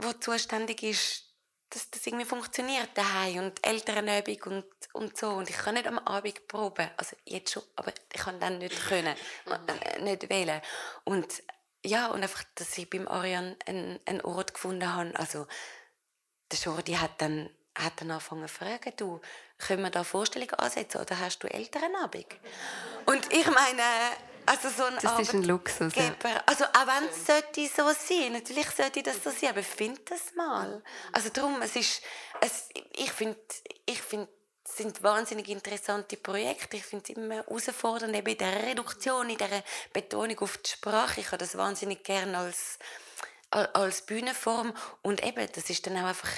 [0.00, 1.28] der zuständig ist,
[1.70, 5.30] dass das irgendwie funktioniert daheim und Elternübung und, und so.
[5.30, 8.88] Und ich kann nicht am Abend proben, also jetzt schon, aber ich kann dann nicht
[8.88, 10.60] können, äh, nicht wählen.
[11.04, 11.42] Und
[11.84, 15.46] ja, und einfach, dass ich beim Arian einen, einen Ort gefunden habe, also
[16.50, 19.20] der Jordi hat dann hat dann angefangen zu fragen, du,
[19.66, 22.26] können wir da Vorstellungen ansetzen oder hast du Elternabend?
[23.06, 23.82] Und ich meine,
[24.46, 25.94] also so ein Das ist ein Luxus.
[25.94, 26.14] Ja.
[26.46, 30.34] Also auch wenn es sollte so sein, natürlich sollte das so sein, aber find das
[30.34, 30.82] mal.
[31.12, 32.02] Also darum, es ist,
[32.40, 33.38] es, ich finde,
[33.86, 34.28] ich finde,
[34.64, 36.76] es sind wahnsinnig interessante Projekte.
[36.76, 41.20] Ich finde es immer herausfordernd, eben in der Reduktion, in der Betonung auf die Sprache.
[41.20, 42.78] Ich habe das wahnsinnig gerne als
[43.52, 46.30] als Bühnenform und eben, das ist dann auch einfach,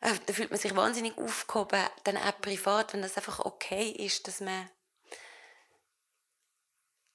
[0.00, 4.26] äh, da fühlt man sich wahnsinnig aufgehoben, dann auch privat, wenn das einfach okay ist,
[4.28, 4.70] dass man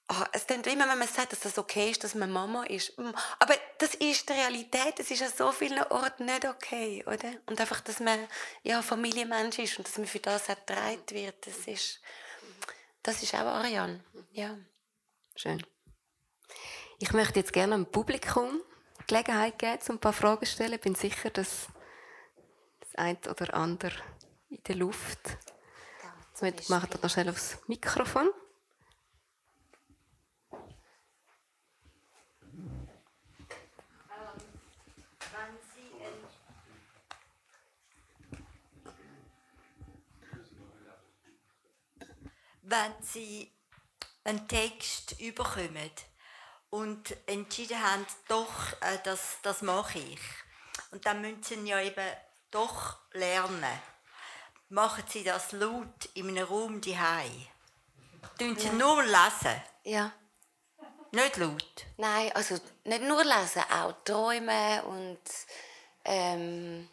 [0.08, 2.96] Oh, es klingt immer, wenn man sagt, dass das okay ist, dass man Mama ist.
[3.00, 5.00] Mm, aber das ist die Realität.
[5.00, 7.34] Es ist an so vielen Orten nicht okay, oder?
[7.48, 8.20] Und einfach, dass man
[8.62, 12.02] ja, Familienmensch ist und dass man für das erträgt wird, das ist,
[13.02, 14.04] das ist auch Ariane.
[14.32, 14.56] Ja.
[15.36, 15.66] Schön.
[17.00, 18.62] Ich möchte jetzt gerne dem Publikum
[19.08, 20.74] Gelegenheit geben, um ein paar Fragen zu stellen.
[20.74, 21.68] Ich bin sicher, dass
[22.80, 23.96] das eine oder andere
[24.50, 25.20] in der Luft.
[26.42, 28.30] Jetzt machen wir noch schnell aufs Mikrofon.
[42.68, 43.52] wenn sie
[44.24, 45.92] einen Text überkommen
[46.76, 50.20] und entschieden haben, doch, äh, das, das mache ich.
[50.92, 52.12] Und dann müssen sie ja eben
[52.52, 53.80] doch lernen.
[54.68, 57.48] Machen sie das laut in einem Raum daheim?
[58.38, 58.74] Tun sie ja.
[58.74, 59.62] nur lesen?
[59.84, 60.12] Ja.
[61.12, 61.86] Nicht laut?
[61.96, 65.22] Nein, also nicht nur lesen, auch träumen und
[66.04, 66.90] ähm,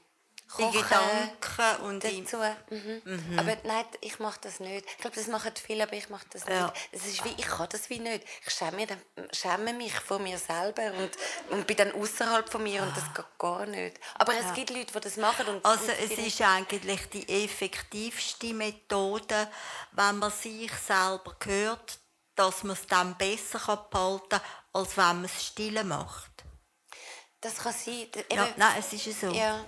[0.58, 2.38] die Gedanken und dazu.
[2.70, 3.02] Mhm.
[3.04, 3.38] Mhm.
[3.38, 4.86] Aber nein, ich mache das nicht.
[4.86, 6.66] Ich glaube, das machen viele, aber ich mache das ja.
[6.66, 6.74] nicht.
[6.92, 8.24] Es ist wie, ich kann das wie nicht.
[8.44, 8.86] Ich schäme,
[9.32, 11.10] schäme mich vor mir selber und,
[11.50, 13.98] und bin dann außerhalb von mir und das geht gar nicht.
[14.16, 14.52] Aber es ja.
[14.52, 15.46] gibt Leute, die das machen.
[15.46, 19.48] Und also es ist eigentlich die effektivste Methode,
[19.92, 21.98] wenn man sich selber hört,
[22.34, 23.58] dass man es dann besser
[23.90, 24.40] behalten kann,
[24.72, 26.30] als wenn man es still macht.
[27.40, 28.06] Das kann sein.
[28.30, 29.30] Ja, nein, es ist so.
[29.32, 29.64] Ja.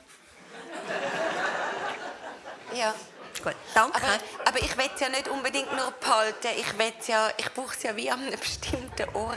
[2.75, 2.95] Ja.
[3.43, 3.97] Gut, danke.
[3.97, 6.49] Aber, aber ich will es ja nicht unbedingt nur behalten.
[6.57, 9.37] Ich, ja, ich brauche es ja wie an einem bestimmten Ort.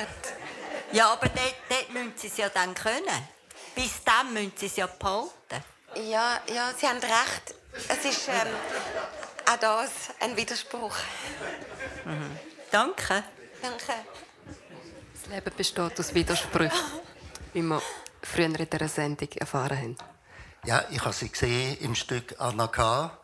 [0.91, 3.27] Ja, aber dort, dort müssen sie es ja dann können.
[3.75, 5.31] Bis dann müssen sie es ja behalten.
[5.95, 7.55] Ja, ja, Sie haben recht.
[7.87, 8.47] Es ist ähm,
[9.45, 10.95] auch das ein Widerspruch.
[12.05, 12.37] Mhm.
[12.71, 13.23] Danke.
[13.61, 13.93] Danke.
[15.13, 17.01] Das Leben besteht aus Widersprüchen,
[17.53, 17.81] wie wir
[18.21, 19.97] früher in dieser Sendung erfahren haben.
[20.67, 23.17] Ja, ich habe sie gesehen im Stück Anna K.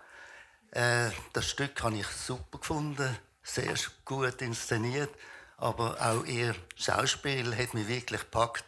[0.72, 3.76] Äh, das Stück habe ich super gefunden, sehr
[4.06, 5.10] gut inszeniert,
[5.58, 8.64] aber auch ihr Schauspiel hat mich wirklich gepackt.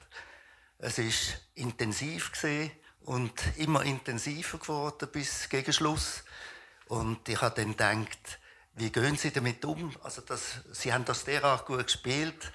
[0.77, 2.69] Es ist intensiv gesehen
[3.05, 6.25] und immer intensiver geworden bis gegen Schluss.
[6.89, 8.39] Und ich habe dann gedacht,
[8.73, 9.95] wie gehen Sie damit um?
[10.03, 10.41] Also das,
[10.73, 12.51] Sie haben das derart gut gespielt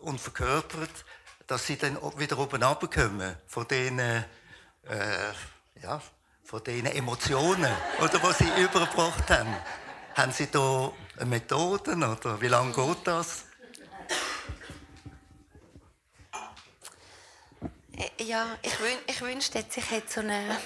[0.00, 1.04] und verkörpert,
[1.46, 4.24] dass Sie dann wieder oben runterkommen von diesen
[4.88, 6.00] äh, ja,
[6.44, 9.54] von diesen Emotionen, oder, die Sie übergebracht haben.
[10.14, 10.92] Haben Sie da
[11.24, 13.44] Methoden oder wie lange geht das?
[17.96, 20.58] Äh, ja, ich, wün ich wünschte jetzt, ich hätte so eine,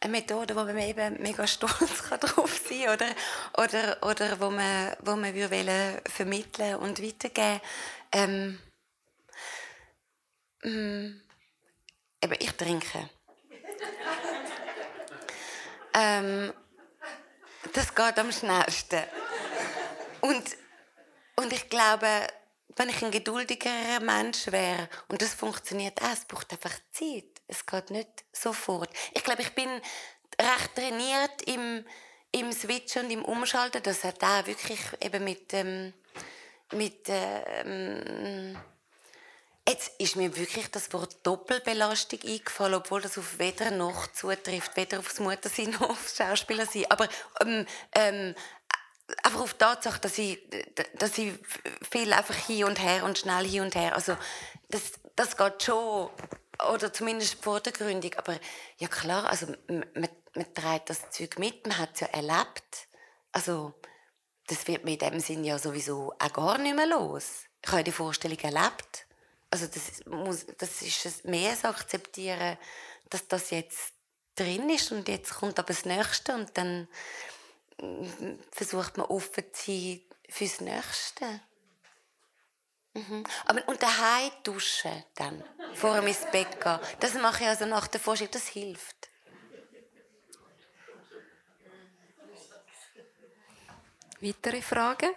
[0.00, 3.10] eine Methode, wo man eben mega stolz kann drauf sein kann
[3.56, 7.60] oder, oder, oder wo man, wo man würde vermitteln und weitergeben
[8.12, 8.58] ähm,
[10.62, 13.08] eben, ich trinke.
[15.94, 16.52] Ähm,
[17.72, 19.02] das geht am schnellsten.
[20.20, 20.56] Und,
[21.36, 22.08] und ich glaube,
[22.76, 27.24] wenn ich ein geduldigerer Mensch wäre, und das funktioniert auch, es braucht einfach Zeit.
[27.46, 28.90] Es geht nicht sofort.
[29.12, 29.68] Ich glaube, ich bin
[30.40, 31.84] recht trainiert im,
[32.32, 35.92] im Switchen und im Umschalten, dass er da wirklich eben mit, ähm,
[36.72, 38.56] mit ähm,
[39.70, 44.98] Jetzt ist mir wirklich das Wort Doppelbelastung eingefallen, obwohl das auf weder noch zutrifft, weder
[44.98, 46.86] aufs Muttersein noch aufs Schauspielersein.
[46.88, 47.08] Aber
[47.40, 48.34] ähm, ähm,
[49.22, 50.40] einfach auf die Tatsache, dass ich,
[50.98, 51.34] dass ich
[51.88, 54.16] viel einfach hin und her und schnell hin und her, also
[54.70, 56.10] das, das geht schon,
[56.72, 58.40] oder zumindest vordergründig, aber
[58.78, 62.88] ja klar, also man, man trägt das Zeug mit, man hat es ja erlebt,
[63.30, 63.74] also
[64.48, 67.44] das wird mir in dem Sinn ja sowieso auch gar nicht mehr los.
[67.64, 69.06] Ich habe die Vorstellung erlebt
[69.50, 72.56] also das, muss, das ist mehr als akzeptieren,
[73.08, 73.92] dass das jetzt
[74.36, 76.88] drin ist und jetzt kommt aber das Nächste und dann
[77.80, 81.40] mm, versucht man offen zu sein fürs Nächste.
[82.94, 83.24] Mhm.
[83.46, 85.44] Aber, und daheim duschen dann,
[85.74, 89.10] vor dem ins Bett gehen, das mache ich also nach der Vorstellung, das hilft.
[94.20, 95.10] Weitere Fragen?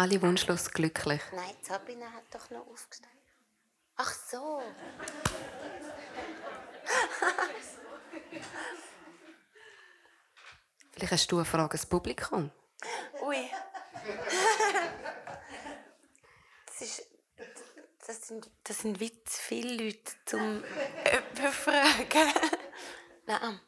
[0.00, 1.20] Alle wunschlos glücklich?
[1.32, 3.12] Nein, Sabine hat doch noch aufgestellt.
[3.96, 4.62] Ach so.
[10.92, 12.50] Vielleicht hast du eine Frage ans Publikum.
[13.22, 13.50] Ui.
[16.66, 17.06] Das, ist,
[18.06, 20.64] das, sind, das sind wie zu viele Leute, zum
[21.04, 22.32] jemanden fragen.
[23.26, 23.60] Nein.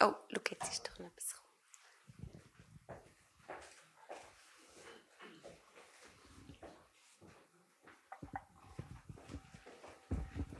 [0.00, 1.31] Oh, schau, jetzt ist doch noch etwas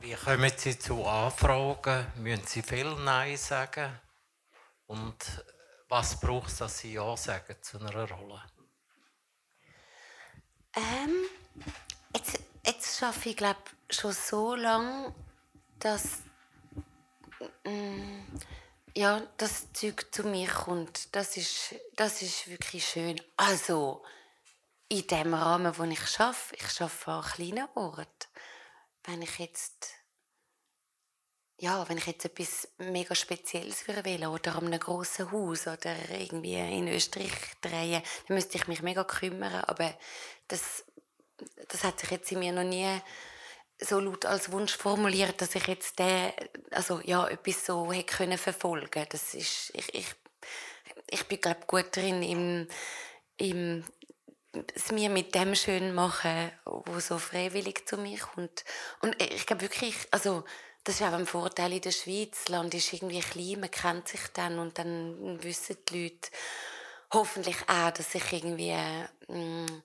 [0.03, 2.05] Wie kommen Sie zu Anfragen?
[2.17, 3.89] Müssen Sie viel Nein sagen?
[4.85, 5.15] Und
[5.87, 8.43] was braucht es, dass Sie Ja sagen zu einer Rolle?
[10.75, 11.15] Ähm,
[12.13, 15.15] jetzt, jetzt arbeite ich glaube schon so lange,
[15.79, 16.17] dass
[17.63, 18.23] mm,
[18.97, 21.15] ja, das Zeug zu mir kommt.
[21.15, 23.21] Das ist, das ist wirklich schön.
[23.37, 24.03] Also,
[24.89, 28.27] in dem Rahmen, wo ich arbeite, ich arbeite an kleinen Ort.
[29.03, 29.93] Wenn ich jetzt
[31.57, 36.55] ja, wenn ich jetzt etwas mega Spezielles will oder an einem grossen Haus oder irgendwie
[36.55, 37.31] in Österreich
[37.61, 39.63] drehen, dann müsste ich mich mega kümmern.
[39.65, 39.97] Aber
[40.47, 40.83] das,
[41.69, 42.99] das hat sich jetzt in mir noch nie
[43.79, 46.31] so laut als Wunsch formuliert, dass ich jetzt den,
[46.71, 49.05] also ja, etwas so hätte können verfolgen.
[49.09, 50.15] Das ich, ich,
[51.09, 52.67] ich bin glaube gut drin im,
[53.37, 53.85] im
[54.75, 58.63] es mir mit dem schön machen, wo so freiwillig zu mir kommt.
[59.01, 60.43] Und ich glaube wirklich, also
[60.83, 62.39] das ist auch ein Vorteil in der Schweiz.
[62.39, 66.29] Das Land ist irgendwie klein, man kennt sich dann und dann wissen die Leute
[67.11, 68.75] hoffentlich auch, dass ich irgendwie
[69.27, 69.81] mm,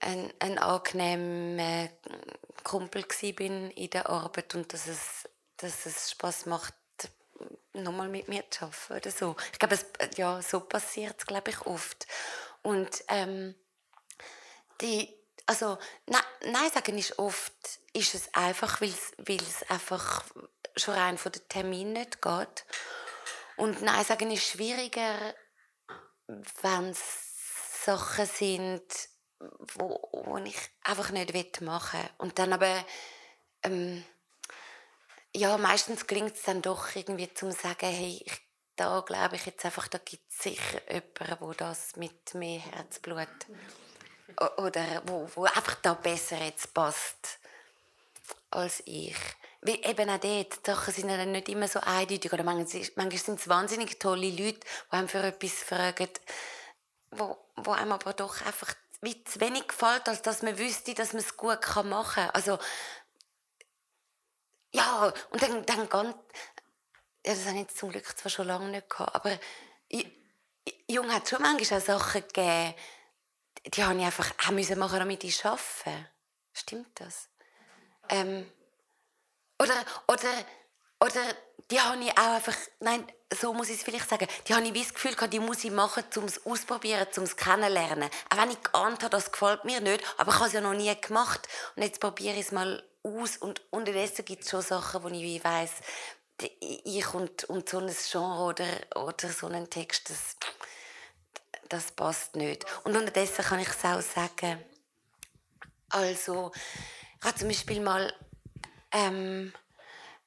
[0.00, 1.88] ein, ein angenehmer
[2.62, 3.04] Kumpel
[3.34, 6.74] bin in der Arbeit und dass es, dass es Spaß macht,
[7.72, 9.36] nochmal mit mir zu arbeiten oder so.
[9.52, 9.86] Ich glaube, es,
[10.16, 12.06] ja, so passiert es, glaube ich, oft.
[12.62, 13.54] Und ähm,
[14.80, 15.14] die,
[15.46, 17.52] also, nein, nein sagen ist oft,
[17.92, 20.24] ist es einfach, weil es einfach
[20.76, 22.64] schon rein von den Terminen nicht geht.
[23.56, 25.34] Und Nein sagen ist schwieriger,
[26.26, 28.82] wenn es Sachen sind,
[29.74, 32.10] wo, wo ich einfach nicht machen will.
[32.18, 32.84] Und dann aber,
[33.62, 34.04] ähm,
[35.34, 38.40] ja, meistens gelingt es dann doch irgendwie zu sagen, hey, ich,
[38.76, 43.28] da glaube ich jetzt einfach, da gibt es sicher jemanden, wo das mit mehr Herzblut
[44.58, 47.38] oder wo, wo einfach da besser jetzt passt
[48.50, 49.16] als ich.
[49.60, 52.32] Weil eben auch dort, Sachen sind dann nicht immer so eindeutig.
[52.32, 56.08] Oder manchmal, sind es wahnsinnig tolle Leute, die einem für etwas fragen,
[57.10, 61.12] wo, wo einem aber doch einfach wie zu wenig gefällt, als dass man wüsste, dass
[61.12, 62.30] man es gut machen kann.
[62.30, 62.58] Also,
[64.72, 66.14] ja, und dann, dann ganz,
[67.24, 69.38] ja, das habe ich zum Glück zwar schon lange nicht gehabt, aber
[70.88, 72.74] Jung hat schon manchmal auch Sachen gegeben,
[73.66, 76.10] die habe ich einfach auch müssen machen, damit ich arbeite.
[76.52, 77.28] Stimmt das?
[78.08, 78.50] Ähm,
[79.58, 79.74] oder,
[80.06, 80.32] oder,
[81.00, 81.20] oder
[81.70, 84.74] die habe ich auch einfach, nein, so muss ich es vielleicht sagen, die habe ich
[84.74, 88.08] wie das Gefühl gehabt, die muss ich machen, um es ausprobieren, um es kennenlernen.
[88.30, 90.74] Auch wenn ich geahnt habe, das gefällt mir nicht, aber ich habe es ja noch
[90.74, 91.48] nie gemacht.
[91.74, 95.22] Und jetzt probiere ich es mal aus und unterdessen gibt es schon Sachen, wo ich
[95.22, 95.72] wie weiss,
[96.60, 100.36] ich und, und so ein Genre oder, oder so ein Text, das,
[101.68, 102.64] das passt nicht.
[102.84, 104.58] Und unterdessen kann ich es auch sagen,
[105.88, 106.52] also,
[107.20, 108.12] ich habe zum Beispiel mal
[108.92, 109.52] ähm,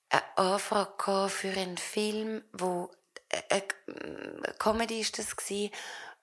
[0.09, 2.91] eine Anfrage für einen Film, wo
[3.29, 5.71] äh, eine Comedy ist das gewesen,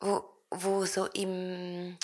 [0.00, 1.98] wo, wo so im,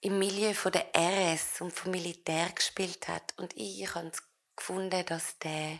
[0.00, 3.34] im Milieu von der RS und vom Militär gespielt hat.
[3.36, 4.10] Und ich, habe
[4.56, 5.78] gefunden, dass der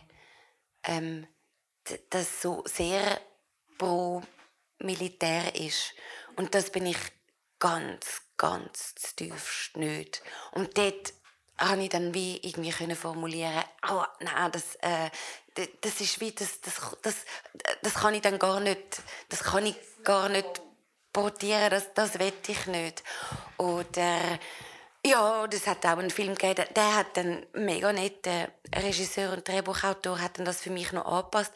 [0.83, 1.27] ähm,
[2.09, 3.19] das so sehr
[3.77, 4.21] pro
[4.79, 5.93] Militär ist.
[6.39, 6.97] Und das bin ich
[7.59, 10.23] ganz, ganz tiefst nicht.
[10.51, 11.13] Und dort
[11.57, 15.09] habe ich dann wie irgendwie können formulieren, oh, nein, das, äh,
[15.81, 17.15] das ist wie, das, das, das,
[17.81, 19.75] das kann ich dann gar nicht, das kann ich
[20.05, 20.61] gar nicht
[21.11, 23.03] portieren, das, das will ich nicht.
[23.57, 24.39] Oder,
[25.05, 30.21] ja, das hat auch einen Film gegeben, der hat dann mega netter Regisseur und Drehbuchautor
[30.21, 31.51] hat dann das für mich noch angepasst.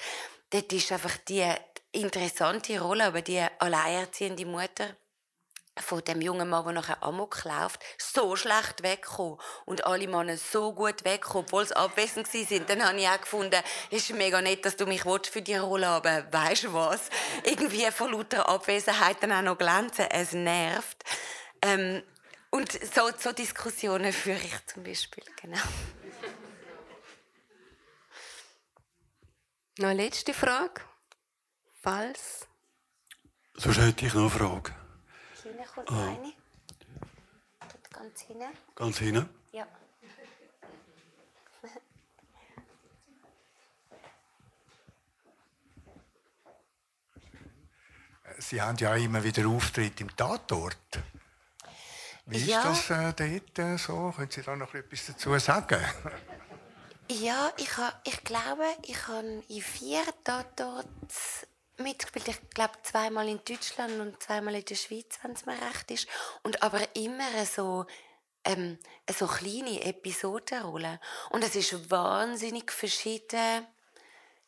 [0.50, 1.50] Dort ist einfach die
[1.94, 4.96] interessante Rolle, aber die alleinerziehende Mutter
[5.80, 10.74] von dem jungen Mann, der nachher Amok läuft, so schlecht weggekommen und alle Männer so
[10.74, 12.70] gut weggekommen, obwohl sie abwesend sind.
[12.70, 16.32] Dann habe ich auch gefunden, ist mega nett, dass du mich für die Rolle aber
[16.32, 17.10] weißt du was?
[17.44, 21.04] Irgendwie von lauter Abwesenheit dann auch noch glänzen, es nervt.
[21.62, 22.04] Ähm,
[22.52, 25.58] und so, so Diskussionen führe ich zum Beispiel, genau.
[29.80, 30.82] Noch eine letzte Frage.
[31.84, 32.48] Falls.
[33.56, 34.72] Sonst hätte ich noch eine Frage.
[35.42, 35.96] China kommt oh.
[35.96, 36.32] eine.
[37.92, 38.58] Ganz hinten.
[38.74, 39.30] Ganz hinten?
[39.52, 39.68] Ja.
[48.40, 50.78] Sie haben ja immer wieder Auftritt im Tatort.
[52.28, 52.72] Wie Ja.
[52.72, 54.14] ist das äh, dort äh, so?
[54.16, 55.84] Können Sie da noch etwas dazu sagen?
[57.10, 61.46] Ja, ich, ha, ich glaube, ich habe in vier Tatorts
[61.78, 62.28] mitgespielt.
[62.28, 66.08] Ich glaube zweimal in Deutschland und zweimal in der Schweiz, wenn es mir recht ist.
[66.44, 67.86] Und aber immer so,
[68.44, 68.78] ähm,
[69.18, 71.00] so kleine Episodenrollen.
[71.32, 73.68] Und es ist wahnsinnig verschieden.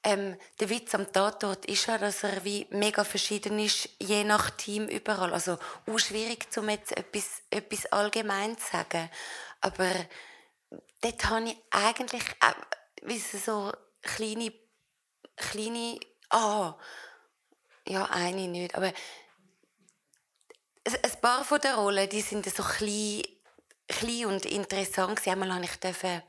[0.04, 4.52] Ähm, der Witz am Tatort ist ja, dass er wie mega verschieden ist, je nach
[4.52, 5.34] Team überall.
[5.34, 5.58] Also
[5.88, 9.10] auch schwierig, um jetzt etwas, etwas allgemein zu sagen.
[9.62, 9.90] Aber
[11.02, 12.24] dort habe ich eigentlich
[13.32, 13.72] so- so
[14.04, 14.54] kleine,
[15.36, 16.00] kleine,
[16.30, 16.76] ah,
[17.88, 18.92] ja, eine nicht, aber
[20.86, 23.24] ein paar von den Rollen, die sind so klein,
[23.88, 25.28] klein und interessant.
[25.28, 26.22] Einmal habe ich dürfen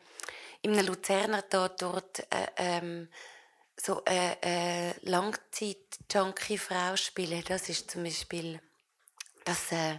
[0.62, 3.08] in einem Luzerner Tatort äh, ähm,
[3.76, 7.44] so eine äh, Langzeit-Junkie-Frau spielen.
[7.46, 8.60] Das ist zum Beispiel,
[9.44, 9.98] das, äh,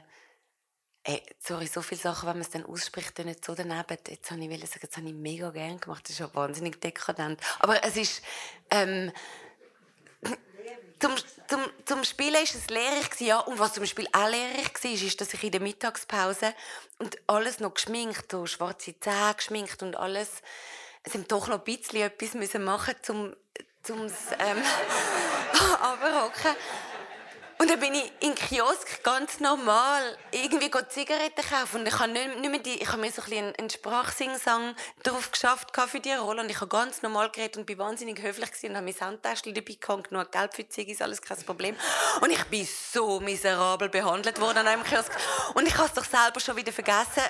[1.10, 3.98] Ey, sorry, so viele Sachen, wenn man es dann ausspricht, dann nicht so daneben.
[4.10, 6.04] Jetzt habe ich sagen, das habe ich mega gerne gemacht.
[6.04, 7.40] Das ist ja wahnsinnig dekadent.
[7.60, 8.22] Aber es ist,
[8.72, 9.14] ähm,
[11.00, 11.14] zum,
[11.48, 13.40] zum, zum Spielen war es lehrreich, ja.
[13.40, 16.54] Und was zum Beispiel auch lehrreich war, ist, dass ich in der Mittagspause
[17.00, 20.42] und alles noch geschminkt, so schwarze Zähne geschminkt und alles,
[21.04, 23.36] es haben doch noch ein bisschen etwas müssen machen zum,
[23.84, 24.58] zum ähm,
[25.82, 26.56] runterhocken.
[27.60, 31.82] Und dann bin ich in den Kiosk ganz normal irgendwie Zigaretten kaufen.
[31.82, 34.76] Und ich habe nicht, nicht mehr die, ich habe mir so ein bisschen einen, Sprachsingsang
[35.02, 36.42] drauf geschafft für diese Rolle.
[36.44, 39.56] Und ich habe ganz normal geredet und bin wahnsinnig höflich gewesen und habe mein Sandtäschchen
[39.56, 41.76] dabei gehabt, genug Geld für die Ziggis, alles kein Problem.
[42.22, 45.12] Und ich bin so miserabel behandelt worden an einem Kiosk.
[45.56, 47.24] Und ich habe es doch selber schon wieder vergessen,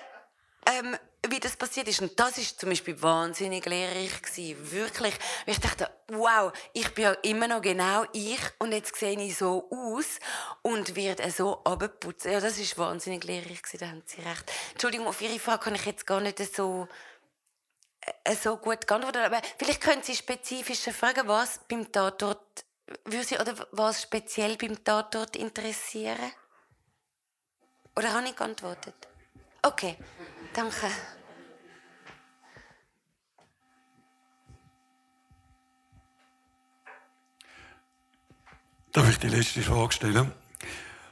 [0.65, 0.97] ähm,
[1.29, 2.01] wie das passiert ist.
[2.01, 4.71] Und das ist zum Beispiel wahnsinnig lehrreich gewesen.
[4.71, 5.13] Wirklich.
[5.45, 9.37] Weil Ich dachte, wow, ich bin ja immer noch genau ich und jetzt sehe ich
[9.37, 10.19] so aus
[10.61, 12.25] und werde so abgeputzt.
[12.25, 14.51] Ja, das ist wahnsinnig lehrreich gewesen, da haben Sie recht.
[14.71, 16.87] Entschuldigung, auf Ihre Frage kann ich jetzt gar nicht so,
[18.23, 19.19] äh, so gut geantworten.
[19.19, 22.65] Aber vielleicht können Sie spezifischer fragen, was beim Tatort,
[23.05, 26.31] würde Sie, oder was speziell beim Tatort interessieren?
[27.95, 28.95] Oder habe ich geantwortet?
[29.63, 29.97] Okay,
[30.53, 30.87] danke.
[38.93, 40.31] Darf ich die letzte Frage stellen?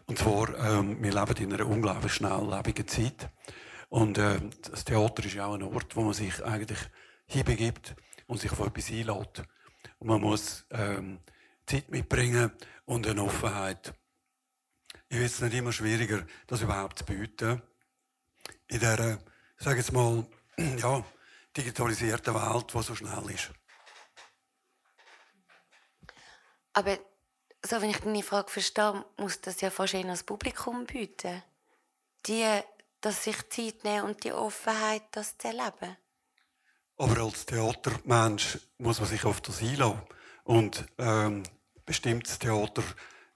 [0.08, 3.30] Und zwar, ähm, wir leben in einer unglaublich schnelllebigen Zeit.
[3.90, 6.80] Und äh, das Theater ist ja auch ein Ort, wo man sich eigentlich
[7.28, 7.96] hinbegibt
[8.28, 9.44] und sich auf etwas einlädt.
[10.00, 11.20] Und man muss ähm,
[11.66, 12.52] Zeit mitbringen
[12.86, 13.94] und eine Offenheit.
[15.10, 17.62] Ich finde es nicht immer schwieriger, das überhaupt zu bieten.
[18.68, 19.20] In dieser,
[19.58, 20.26] sage jetzt mal,
[20.58, 21.04] ja,
[21.56, 23.52] digitalisierten Welt, die so schnell ist.
[26.74, 26.98] Aber
[27.66, 31.44] so, wenn ich deine Frage verstehe, muss das ja fast eher das Publikum bieten.
[32.26, 32.46] Die,
[33.02, 35.98] dass sich Zeit nehmen und die Offenheit, das zu erleben.
[36.98, 40.02] Aber als Theatermensch muss man sich auf das einlassen.
[40.44, 41.44] Und ähm,
[41.86, 42.84] bestimmtes Theater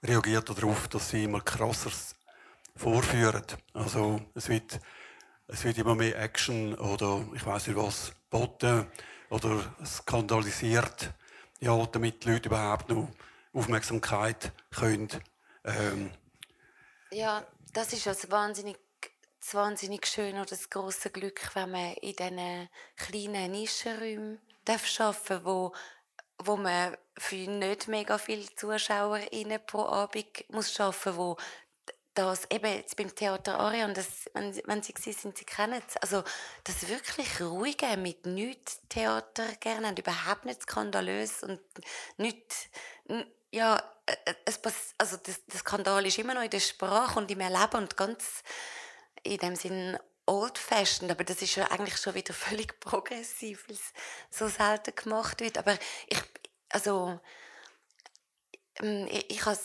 [0.02, 2.14] reagiert darauf, dass sie immer krasseres
[2.76, 3.44] vorführen.
[3.74, 4.80] Also es wird,
[5.48, 8.86] es wird immer mehr Action oder ich weiß nicht was geboten
[9.28, 11.12] oder skandalisiert,
[11.60, 13.08] ja, damit die Leute überhaupt noch
[13.52, 15.08] Aufmerksamkeit können.
[15.64, 16.10] Ähm,
[17.10, 18.78] Ja, das ist das wahnsinnig,
[19.40, 25.44] das wahnsinnig schön oder das große Glück, wenn man in diesen kleinen Nischenräumen darf arbeiten
[25.44, 25.72] wo,
[26.38, 31.36] wo man für nicht mega viele ZuschauerInnen pro Abend muss arbeiten wo
[32.14, 35.96] das eben jetzt beim Theater Arian, das, wenn, wenn Sie gewesen sind, Sie kennen es,
[35.98, 36.24] also
[36.64, 41.60] das wirklich ruhige mit nichts Theater gerne und überhaupt nicht skandalös und
[42.16, 42.70] nicht,
[43.50, 44.60] ja, äh, äh, es
[44.98, 48.42] also das, der Skandal ist immer noch in der Sprache und im Erleben und ganz
[49.22, 53.92] in dem Sinn old-fashioned, aber das ist ja eigentlich schon wieder völlig progressiv, weil es
[54.30, 55.76] so selten gemacht wird, aber
[56.06, 56.22] ich,
[56.68, 57.20] also
[58.76, 59.58] ähm, ich, ich habe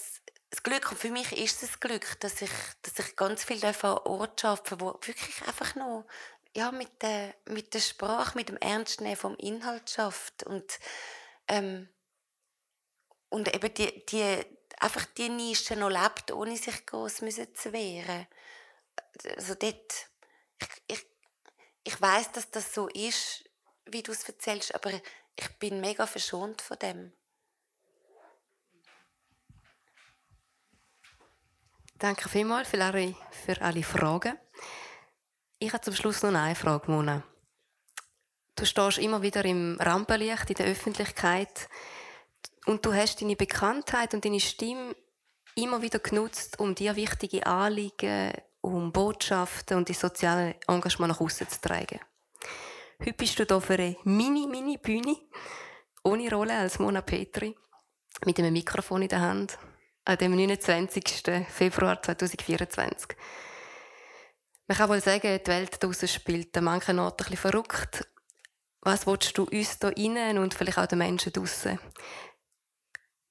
[0.49, 3.63] das Glück, und für mich ist es das Glück, dass ich, dass ich ganz viel
[3.65, 6.05] an Ort arbeite, wo wirklich einfach noch
[6.55, 10.43] ja, mit, der, mit der Sprache, mit dem Ernstnehmen vom Inhalt schafft.
[10.43, 10.79] Und,
[11.49, 11.89] ähm,
[13.29, 14.45] und eben die, die,
[14.79, 18.27] einfach die Nische noch lebt, ohne sich groß müssen zu wehren.
[19.35, 20.09] Also dort,
[20.59, 21.05] ich, ich,
[21.83, 23.43] ich weiß, dass das so ist,
[23.85, 24.91] wie du es erzählst, aber
[25.35, 27.13] ich bin mega verschont von dem.
[31.97, 34.37] Danke vielmals für alle, für alle Fragen.
[35.59, 37.23] Ich habe zum Schluss noch eine Frage, Mona.
[38.55, 41.69] Du stehst immer wieder im Rampenlicht in der Öffentlichkeit
[42.65, 44.95] und du hast deine Bekanntheit und deine Stimme
[45.55, 51.47] immer wieder genutzt, um dir wichtige Anliegen, um Botschaften und die soziale Engagement nach außen
[51.47, 51.99] zu tragen.
[52.99, 55.15] Heute bist du hier für eine Mini-Mini-Bühne,
[56.03, 57.55] ohne Rolle als Mona Petri,
[58.25, 59.57] mit einem Mikrofon in der Hand,
[60.05, 61.13] an dem 29.
[61.49, 63.15] Februar 2024.
[64.67, 68.07] Man kann wohl sagen, die Welt draussen spielt an manchen Orten ein bisschen verrückt.
[68.81, 71.79] Was willst du uns hier innen und vielleicht auch den Menschen draussen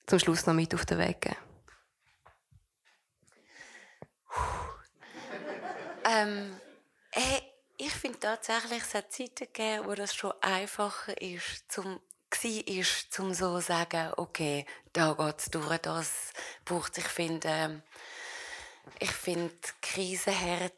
[0.06, 1.36] zum Schluss noch mit auf den Weg geben?
[6.04, 6.60] ähm,
[7.12, 7.42] hey,
[7.76, 12.00] ich finde tatsächlich, es hat Zeiten gegeben, wo das schon einfacher ist, zum
[12.42, 16.32] ist, zum so sagen, okay, da geht es durch, das
[16.64, 17.82] braucht Ich finde, ähm,
[18.98, 20.74] ich finde Krisenherd,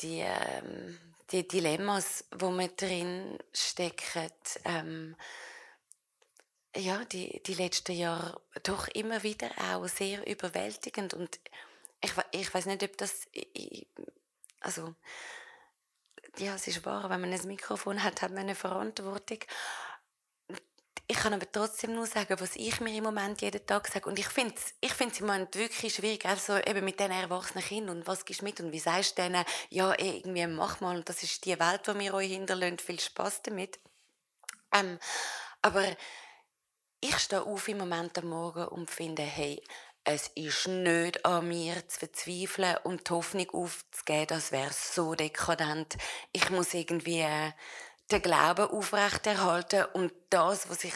[0.00, 0.98] die, ähm,
[1.30, 4.30] die Dilemmas, wo man drin stecken,
[4.64, 5.16] ähm,
[6.76, 11.38] ja, die, die letzten Jahre doch immer wieder auch sehr überwältigend und
[12.00, 13.86] ich, ich weiß nicht, ob das, ich,
[14.60, 14.94] also,
[16.38, 19.38] ja, es ist wahr, wenn man ein Mikrofon hat, hat man eine Verantwortung.
[21.06, 24.08] Ich kann aber trotzdem nur sagen, was ich mir im Moment jeden Tag sage.
[24.08, 27.62] Und ich finde es ich find's im Moment wirklich schwierig, also eben mit diesen erwachsenen
[27.62, 27.98] Kindern.
[27.98, 28.60] Und was gibst du mit?
[28.60, 31.98] Und wie sagst du denen, ja, irgendwie mach mal, und das ist die Welt, die
[31.98, 33.78] wir euch hinterlassen, viel Spaß damit.
[34.72, 34.98] Ähm,
[35.60, 35.84] aber
[37.02, 39.60] ich stehe auf im Moment am Morgen und finde, hey,
[40.04, 45.96] es ist nicht an mir zu verzweifeln und die Hoffnung aufzugeben, das wäre so dekadent.
[46.32, 47.52] Ich muss irgendwie äh,
[48.10, 50.94] den Glauben aufrechterhalten und das, was sich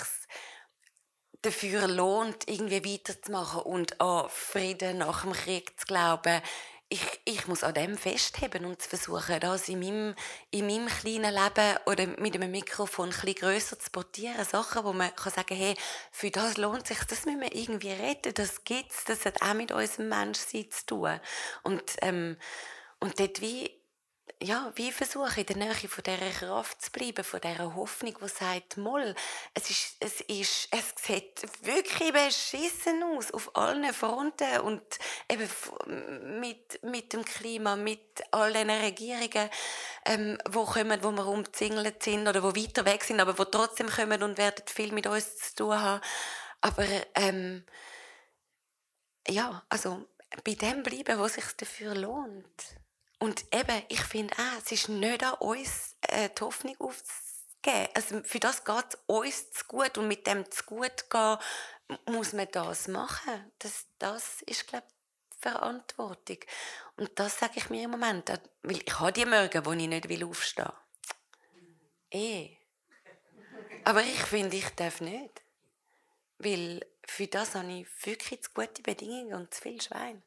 [1.42, 6.40] dafür lohnt, irgendwie weiterzumachen und an Frieden nach dem Krieg zu glauben,
[6.88, 10.14] ich, ich muss an dem festheben und versuchen, das in meinem,
[10.50, 14.44] in meinem kleinen Leben oder mit einem Mikrofon ein bisschen grösser zu portieren.
[14.44, 15.74] Sachen, wo man kann sagen hey,
[16.12, 19.72] für das lohnt sich, das müssen wir irgendwie retten, das gibt's, das hat auch mit
[19.72, 21.20] unserem Menschsein zu tun.
[21.64, 22.36] Und, ähm,
[23.00, 23.75] und dort wie
[24.42, 28.28] ja, wie versuche in der Nähe von dieser Kraft zu bleiben, von dieser Hoffnung, die
[28.28, 29.14] sagt, Moll,
[29.54, 34.82] es ist, es ist, es sieht wirklich beschissen aus, auf allen Fronten und
[35.30, 35.48] eben
[36.38, 39.48] mit, mit dem Klima, mit all den Regierungen,
[40.04, 43.88] ähm, wo kommen, wo wir umzingelt sind oder wo weiter weg sind, aber wo trotzdem
[43.88, 46.02] kommen und werden viel mit uns zu tun haben.
[46.60, 47.64] Aber, ähm,
[49.28, 50.06] ja, also,
[50.44, 52.76] bei dem bleiben, was sich dafür lohnt.
[53.18, 57.88] Und eben, ich finde auch, es ist nicht an uns, äh, die Hoffnung aufzugeben.
[57.94, 61.38] Also für das geht es uns zu gut und mit dem zu gut gehen,
[62.06, 63.52] muss man das machen.
[63.58, 64.86] Das, das ist, glaube
[65.38, 66.38] Verantwortung.
[66.96, 68.28] Und das sage ich mir im Moment.
[68.62, 70.72] Weil ich habe die Morgen, wo ich nicht aufstehen
[72.10, 72.20] will.
[72.20, 72.56] Eh.
[73.84, 75.42] Aber ich finde, ich darf nicht.
[76.38, 80.22] Weil für das habe ich wirklich zu gute Bedingungen und zu viel Schwein.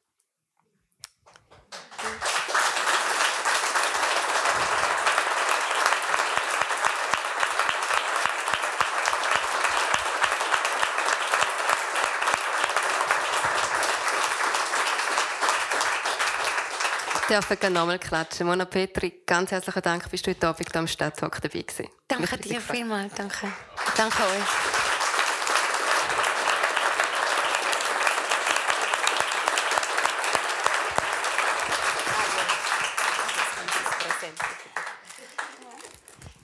[17.29, 18.47] Dürfen gerne nochmal klatschen.
[18.47, 21.87] Mona Petri, ganz herzlichen Dank, bist du heute Abend am Stadttalk dabei gewesen.
[22.07, 23.47] Danke dir vielmals, danke.
[23.95, 24.43] Danke euch.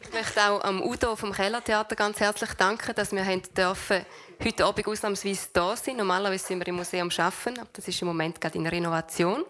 [0.02, 4.06] Ich möchte auch am Udo vom Kellertheater ganz herzlich danken, dass wir haben dürfen
[4.44, 5.98] heute Abend ausnahmsweise da sind.
[5.98, 9.44] Normalerweise sind wir im Museum arbeiten, aber das ist im Moment gerade in Renovation.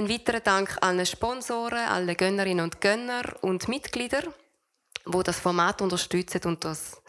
[0.00, 4.22] Ein weiterer Dank an allen Sponsoren, allen Gönnerinnen und Gönner und Mitglieder,
[5.04, 7.02] die das Format unterstützen und das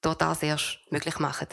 [0.00, 1.48] dort das erst möglich machen.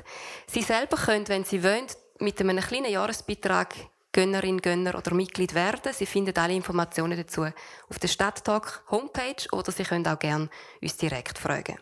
[0.46, 1.88] Sie selber können, wenn Sie wollen,
[2.20, 3.74] mit einem kleinen Jahresbeitrag
[4.12, 5.94] Gönnerin, Gönner oder Mitglied werden.
[5.94, 7.48] Sie finden alle Informationen dazu
[7.90, 10.48] auf der Stadttag Homepage oder Sie können auch gerne
[10.80, 11.80] uns direkt fragen.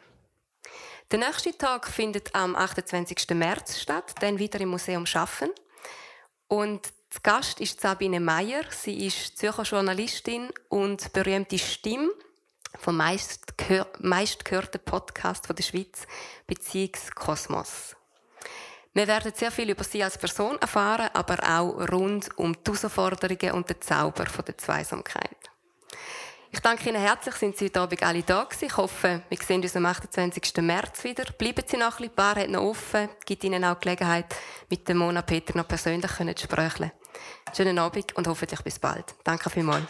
[1.12, 3.32] Der nächste Tag findet am 28.
[3.32, 5.50] März statt, dann wieder im Museum Schaffen.
[6.48, 8.64] Und zu Gast ist Sabine Meyer.
[8.70, 12.10] Sie ist Zürcher Journalistin und berühmte Stimme
[12.80, 16.08] vom meistgehörten Podcast der Schweiz,
[16.48, 17.98] Beziehungskosmos.
[18.94, 23.52] Wir werden sehr viel über sie als Person erfahren, aber auch rund um die Herausforderungen
[23.56, 25.52] und den Zauber der Zweisamkeit.
[26.54, 28.66] Ich danke Ihnen herzlich, sind Sie heute Abend alle da gewesen.
[28.66, 30.58] Ich hoffe, wir sehen uns am 28.
[30.58, 31.24] März wieder.
[31.38, 34.26] Bleiben Sie noch ein bisschen, die Bar hat noch offen, gibt Ihnen auch Gelegenheit,
[34.70, 36.92] mit dem Mona Peter noch persönlich zu sprechen.
[37.56, 39.16] Schönen Abend und hoffentlich bis bald.
[39.24, 39.86] Danke vielmals.